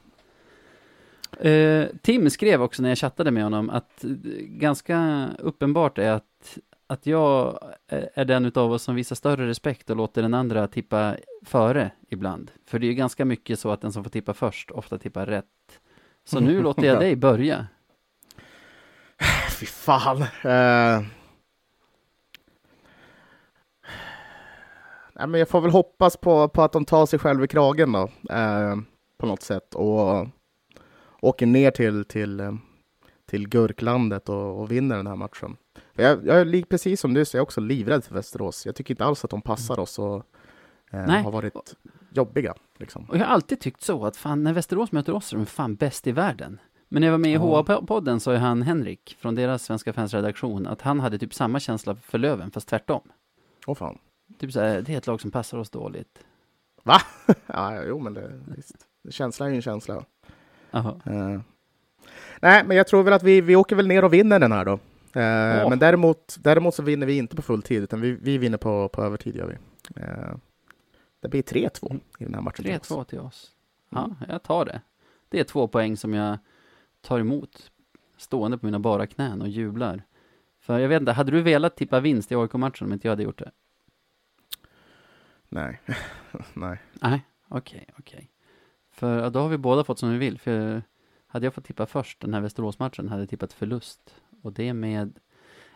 [1.40, 4.05] Eh, Tim skrev också när jag chattade med honom att
[4.40, 7.59] ganska uppenbart är att, att jag
[8.14, 12.51] är den utav oss som visar större respekt och låter den andra tippa före ibland.
[12.66, 15.26] För det är ju ganska mycket så att den som får tippa först ofta tippar
[15.26, 15.45] rätt.
[16.24, 17.66] Så nu låter jag dig börja.
[19.61, 20.22] Fy fan.
[20.22, 21.03] Eh,
[25.14, 27.92] nej, men jag får väl hoppas på, på att de tar sig själva i kragen
[27.92, 28.76] då, eh,
[29.18, 29.74] på något sätt.
[29.74, 30.26] Och
[31.20, 32.52] åker ner till, till, eh,
[33.26, 35.56] till Gurklandet och, och vinner den här matchen.
[35.92, 38.66] Jag, jag är precis som du, så jag är också livrädd för Västerås.
[38.66, 40.22] Jag tycker inte alls att de passar oss och
[40.90, 41.74] eh, har varit
[42.12, 42.54] jobbiga.
[42.78, 43.10] Liksom.
[43.10, 45.74] Och jag har alltid tyckt så att fan, när Västerås möter oss är de fan
[45.74, 46.60] bäst i världen.
[46.88, 47.64] Men när jag var med i Ja.
[47.66, 51.60] HA-podden sa ju han Henrik från deras Svenska fans redaktion att han hade typ samma
[51.60, 53.02] känsla för Löven fast tvärtom.
[53.66, 53.98] Åh fan.
[54.45, 56.24] Typ såhär, det är ett lag som passar oss dåligt.
[56.82, 57.01] Va?
[57.47, 58.76] ja, jo, men det, visst.
[59.11, 60.05] Känsla är ju en känsla.
[60.72, 61.40] Eh,
[62.40, 64.64] nej, men jag tror väl att vi, vi åker väl ner och vinner den här
[64.64, 64.72] då.
[65.20, 65.70] Eh, Åh.
[65.70, 69.03] Men däremot, däremot så vinner vi inte på fulltid, utan vi, vi vinner på, på
[69.03, 69.36] övertid.
[69.36, 69.57] Gör vi.
[70.03, 70.34] Eh,
[71.20, 72.64] det blir 3-2 i den här matchen.
[72.64, 72.90] till oss.
[72.90, 73.51] 3-2 till oss.
[73.90, 74.80] Ja, jag tar det.
[75.28, 76.38] Det är två poäng som jag
[77.01, 77.70] tar emot
[78.16, 80.03] stående på mina bara knän och jublar.
[80.61, 83.22] För jag vet inte, hade du velat tippa vinst i AIK-matchen om inte jag hade
[83.22, 83.51] gjort det?
[85.55, 85.80] Nej.
[86.55, 86.78] nej.
[86.92, 88.30] Nej, okej, okej.
[88.90, 90.38] För ja, då har vi båda fått som vi vill.
[90.38, 90.82] För
[91.26, 94.14] hade jag fått tippa först den här Västerås-matchen hade jag tippat förlust.
[94.42, 95.20] Och det med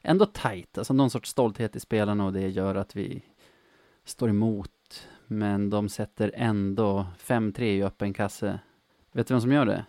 [0.03, 3.23] ändå tajt, alltså någon sorts stolthet i spelarna och det gör att vi
[4.05, 5.09] står emot.
[5.27, 8.61] Men de sätter ändå 5-3 i öppen kasse.
[9.13, 9.85] Vet du vem som gör det?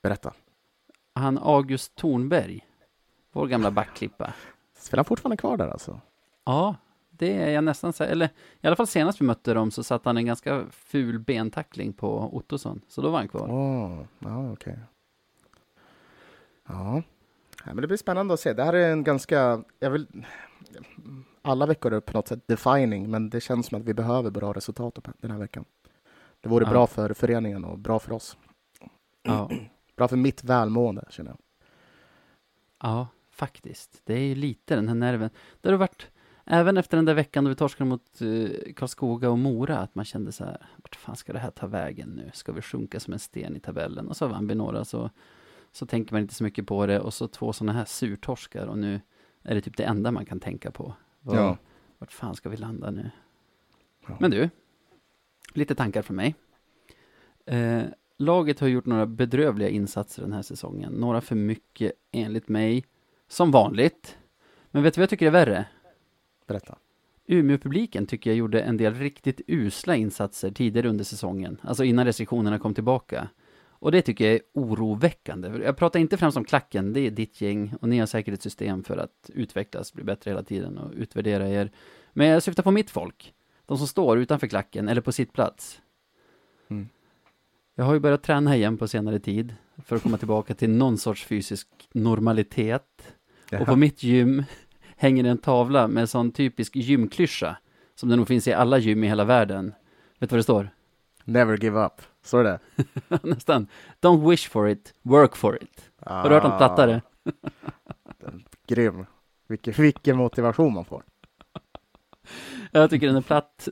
[0.00, 0.34] Berätta.
[1.14, 2.66] Han August Thornberg.
[3.32, 4.34] Vår gamla backklippa.
[4.74, 6.00] Spelar han fortfarande kvar där alltså?
[6.44, 6.76] Ja,
[7.18, 10.08] det är jag nästan säker Eller i alla fall senast vi mötte dem så satte
[10.08, 12.80] han en ganska ful bentackling på Ottosson.
[12.88, 13.48] Så då var han kvar.
[13.50, 14.78] Åh, ja okej.
[16.68, 17.02] Ja.
[17.64, 18.52] ja, men det blir spännande att se.
[18.52, 20.06] Det här är en ganska, jag vill,
[21.42, 24.52] alla veckor är på något sätt defining, men det känns som att vi behöver bra
[24.52, 25.64] resultat den här veckan.
[26.40, 26.70] Det vore Ja.
[26.70, 28.36] bra för föreningen och bra för oss.
[29.22, 29.50] Ja.
[29.96, 31.38] Bra för mitt välmående, känner jag.
[32.82, 34.00] Ja, faktiskt.
[34.04, 35.30] Det är ju lite den här nerven.
[35.60, 36.06] Det har varit,
[36.44, 40.04] även efter den där veckan då vi torskade mot uh, Karlskoga och Mora, att man
[40.04, 42.30] kände så här, vart fan ska det här ta vägen nu?
[42.34, 44.08] Ska vi sjunka som en sten i tabellen?
[44.08, 45.10] Och så vann vi några, så,
[45.72, 47.00] så tänker man inte så mycket på det.
[47.00, 49.00] Och så två sådana här surtorskar och nu
[49.42, 50.94] är det typ det enda man kan tänka på.
[51.20, 51.56] Vad- Ja.
[51.98, 53.10] Vart fan ska vi landa nu?
[54.08, 54.16] Ja.
[54.20, 54.50] Men du,
[55.52, 56.34] lite tankar från mig.
[57.46, 57.82] Eh,
[58.18, 60.92] laget har gjort några bedrövliga insatser den här säsongen.
[60.92, 62.84] Några för mycket enligt mig,
[63.28, 64.18] som vanligt.
[64.70, 65.64] Men vet du vad jag tycker är värre?
[66.46, 66.78] Berätta.
[67.26, 72.58] Umeå-publiken tycker jag gjorde en del riktigt usla insatser tidigare under säsongen, alltså innan restriktionerna
[72.58, 73.28] kom tillbaka.
[73.82, 75.48] Och det tycker jag är oroväckande.
[75.64, 78.42] Jag pratar inte främst om klacken, det är ditt gäng och ni har säkert ett
[78.42, 81.70] system för att utvecklas, bli bättre hela tiden och utvärdera er.
[82.12, 83.34] Men jag syftar på mitt folk,
[83.66, 85.80] de som står utanför klacken eller på sitt plats.
[86.68, 86.88] Mm.
[87.74, 90.98] Jag har ju börjat träna igen på senare tid för att komma tillbaka till någon
[90.98, 93.14] sorts fysisk normalitet.
[93.60, 94.44] Och på mitt gym
[95.02, 97.56] hänger det en tavla med sån typisk gymklyscha
[97.94, 99.74] som det nog finns i alla gym i hela världen.
[100.18, 100.70] Vet du vad det står?
[101.24, 102.02] Never give up.
[102.22, 102.58] Står det
[103.22, 103.66] Nästan.
[104.00, 105.90] Don't wish for it, work for it.
[106.00, 107.02] Har du hört om plattare?
[108.66, 109.06] Grym.
[109.48, 111.02] Vilken, vilken motivation man får.
[112.72, 113.68] Jag tycker den är platt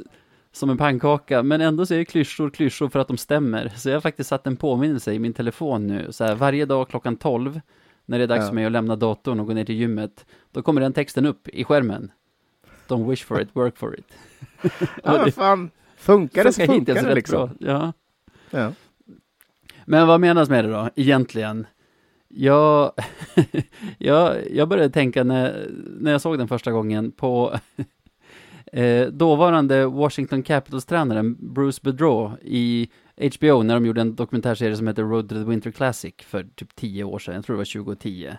[0.53, 3.69] som en pannkaka, men ändå så är klyschor klyschor för att de stämmer.
[3.69, 6.89] Så jag har faktiskt satt en påminnelse i min telefon nu, så här, varje dag
[6.89, 7.61] klockan 12,
[8.11, 8.47] när det är dags Ja.
[8.49, 11.49] för mig att lämna datorn och gå ner till gymmet, då kommer den texten upp
[11.49, 12.13] i skärmen.
[12.89, 14.13] Don't wish for it, work for it.
[15.05, 15.71] Ja, det fan.
[15.97, 17.51] Funkar det så funkar funkar det liksom.
[17.61, 17.93] Ja.
[18.51, 18.73] Ja.
[19.85, 21.67] Men vad menas med det då, egentligen?
[22.29, 22.93] Jag,
[23.99, 25.69] jag, jag började tänka när,
[26.01, 27.55] när jag såg den första gången på
[28.73, 32.91] eh, dåvarande Washington Capitals-tränaren Bruce Bedreau i
[33.39, 36.75] HBO när de gjorde en dokumentärserie som heter Road to the Winter Classic för typ
[36.77, 38.31] tio år sedan, jag tror det var 2010.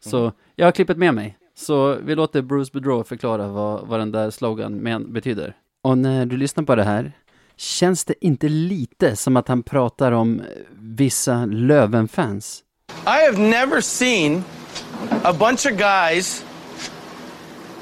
[0.00, 0.32] Så Mm.
[0.56, 1.38] jag har klippet med mig.
[1.54, 5.56] Så vi låter Bruce Bedreau förklara vad, vad den där slogan men, betyder.
[5.82, 7.12] Och när du lyssnar på det här,
[7.56, 10.42] känns det inte lite som att han pratar om
[10.78, 12.62] vissa Löven-fans?
[13.06, 14.44] I have never seen
[15.22, 16.44] a bunch of guys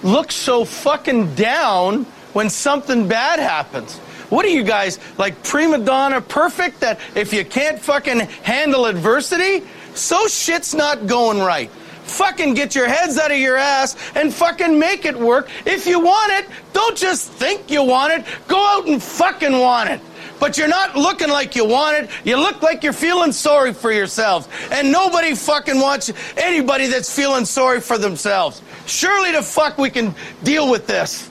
[0.02, 4.00] look so fucking down when something bad happens.
[4.30, 9.66] What are you guys, like prima donna perfect that if you can't fucking handle adversity,
[9.94, 11.70] so shit's not going right.
[12.04, 15.48] Fucking get your heads out of your ass and fucking make it work.
[15.66, 19.90] If you want it, don't just think you want it, go out and fucking want
[19.90, 20.00] it.
[20.40, 22.10] But you're not looking like you want it.
[22.24, 24.48] You look like you're feeling sorry for yourselves.
[24.72, 28.62] And nobody fucking wants anybody that's feeling sorry for themselves.
[28.86, 31.28] Surely the fuck we can deal with this.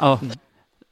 [0.00, 0.18] Ja.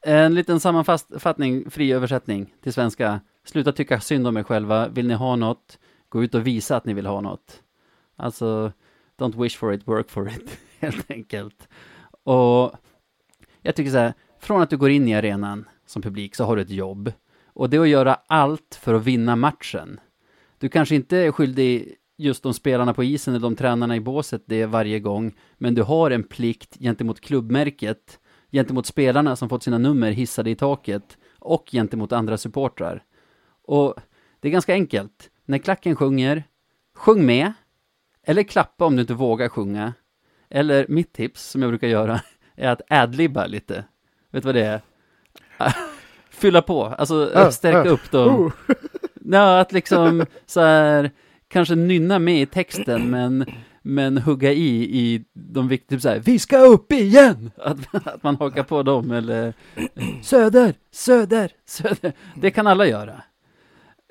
[0.03, 3.21] En liten sammanfattning, fri översättning till svenska.
[3.45, 4.89] Sluta tycka synd om er själva.
[4.89, 5.79] Vill ni ha något,
[6.09, 7.63] gå ut och visa att ni vill ha något.
[8.17, 8.73] Alltså,
[9.19, 11.69] don't wish for it, work for it, helt enkelt.
[12.23, 12.73] Och
[13.63, 16.57] jag tycker så här, från att du går in i arenan som publik så har
[16.57, 17.13] du ett jobb.
[17.45, 20.01] Och det är att göra allt för att vinna matchen.
[20.59, 24.43] Du kanske inte är skyldig just de spelarna på isen eller de tränarna i båset
[24.47, 28.21] det varje gång, men du har en plikt gentemot klubbmärket,
[28.53, 33.03] gentemot spelarna som fått sina nummer hissade i taket och gentemot andra supportrar.
[33.65, 33.95] Och
[34.41, 35.31] det är ganska enkelt.
[35.45, 36.45] När klacken sjunger,
[36.97, 37.53] sjung med,
[38.27, 39.93] eller klappa om du inte vågar sjunga.
[40.49, 42.21] Eller mitt tips, som jag brukar göra,
[42.57, 43.85] är att adlibba lite.
[44.31, 44.81] Vet du vad det är?
[46.31, 48.41] Fylla på, alltså Ah, stärka ah, upp dem.
[48.41, 48.53] oh.
[49.25, 51.11] Ja, att liksom så här,
[51.49, 53.47] kanske nynna med i texten, men,
[53.83, 57.51] men hugga i, i de viktiga, typ så här, vi ska upp igen!
[57.57, 59.55] Att, att man hakar på dem, eller
[60.23, 62.13] söder, söder, söder.
[62.35, 63.23] Det kan alla göra.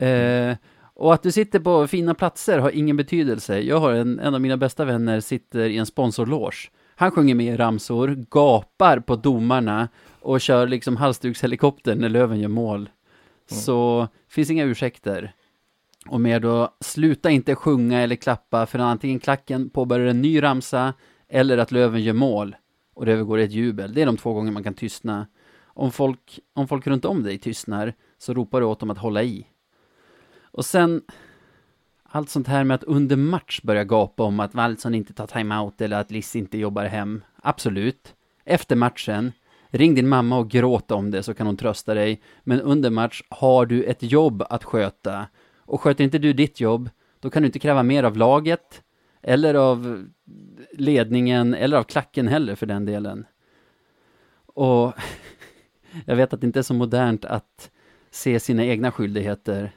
[0.07, 0.57] Eh,
[0.93, 3.59] och att du sitter på fina platser har ingen betydelse.
[3.59, 6.69] Jag har en, en av mina bästa vänner sitter i en sponsorloge.
[6.95, 9.87] Han sjunger med i ramsor, gapar på domarna
[10.21, 12.89] och kör liksom halsdukshelikopter när Löven gör mål.
[13.49, 15.33] Så finns inga ursäkter.
[16.09, 20.93] Och mer då, sluta inte sjunga eller klappa för antingen klacken påbörjar en ny ramsa
[21.27, 22.55] eller att Löven gör mål
[22.93, 23.93] och det övergår i ett jubel.
[23.93, 25.27] Det är de två gånger man kan tystna.
[25.65, 29.23] Om folk, om folk runt om dig tystnar så ropar du åt dem att hålla
[29.23, 29.47] i.
[30.41, 31.01] Och sen
[32.03, 35.81] allt sånt här med att under match börja gapa om att Wallson inte tar timeout
[35.81, 37.23] eller att Liss inte jobbar hem.
[37.41, 38.15] Absolut.
[38.45, 39.31] Efter matchen,
[39.67, 42.21] ring din mamma och gråt om det så kan hon trösta dig.
[42.43, 45.25] Men under match har du ett jobb att sköta.
[45.69, 46.89] Och sköter inte du ditt jobb,
[47.19, 48.83] då kan du inte kräva mer av laget,
[49.21, 50.05] eller av
[50.73, 53.25] ledningen, eller av klacken heller för den delen.
[54.45, 54.93] Och
[56.05, 57.71] jag vet att det inte är så modernt att
[58.11, 59.71] se sina egna skyldigheter.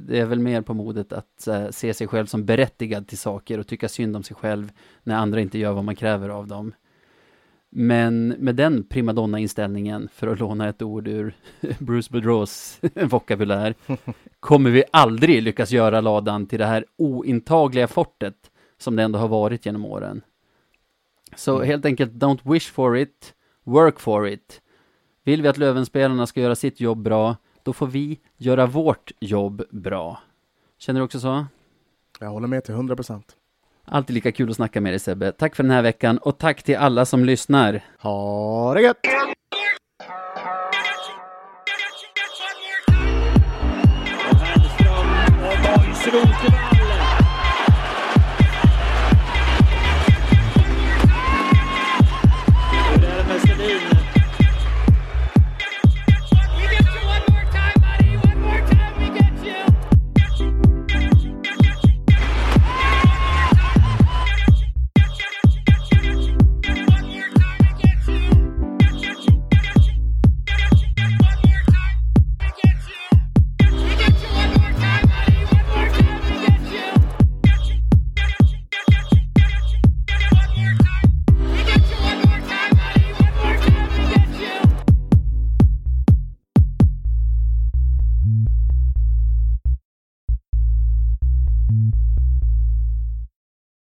[0.00, 3.66] Det är väl mer på modet att se sig själv som berättigad till saker och
[3.66, 4.72] tycka synd om sig själv
[5.02, 6.74] när andra inte gör vad man kräver av dem.
[7.74, 11.34] Men med den primadonna-inställningen, för att låna ett ord ur
[11.78, 13.74] Bruce Bedreaus vokabulär,
[14.40, 19.28] kommer vi aldrig lyckas göra ladan till det här ointagliga fortet som det ändå har
[19.28, 20.22] varit genom åren.
[21.36, 24.62] Så helt enkelt, don't wish for it, work for it.
[25.24, 29.62] Vill vi att Lövenspelarna ska göra sitt jobb bra, då får vi göra vårt jobb
[29.70, 30.20] bra.
[30.78, 31.46] Känner du också så?
[32.20, 33.36] Jag håller med till 100 procent.
[33.94, 35.32] Alltid lika kul att snacka med dig Sebbe.
[35.32, 37.84] Tack för den här veckan och tack till alla som lyssnar.
[37.98, 38.96] Ha det gött!
[46.04, 46.71] Och till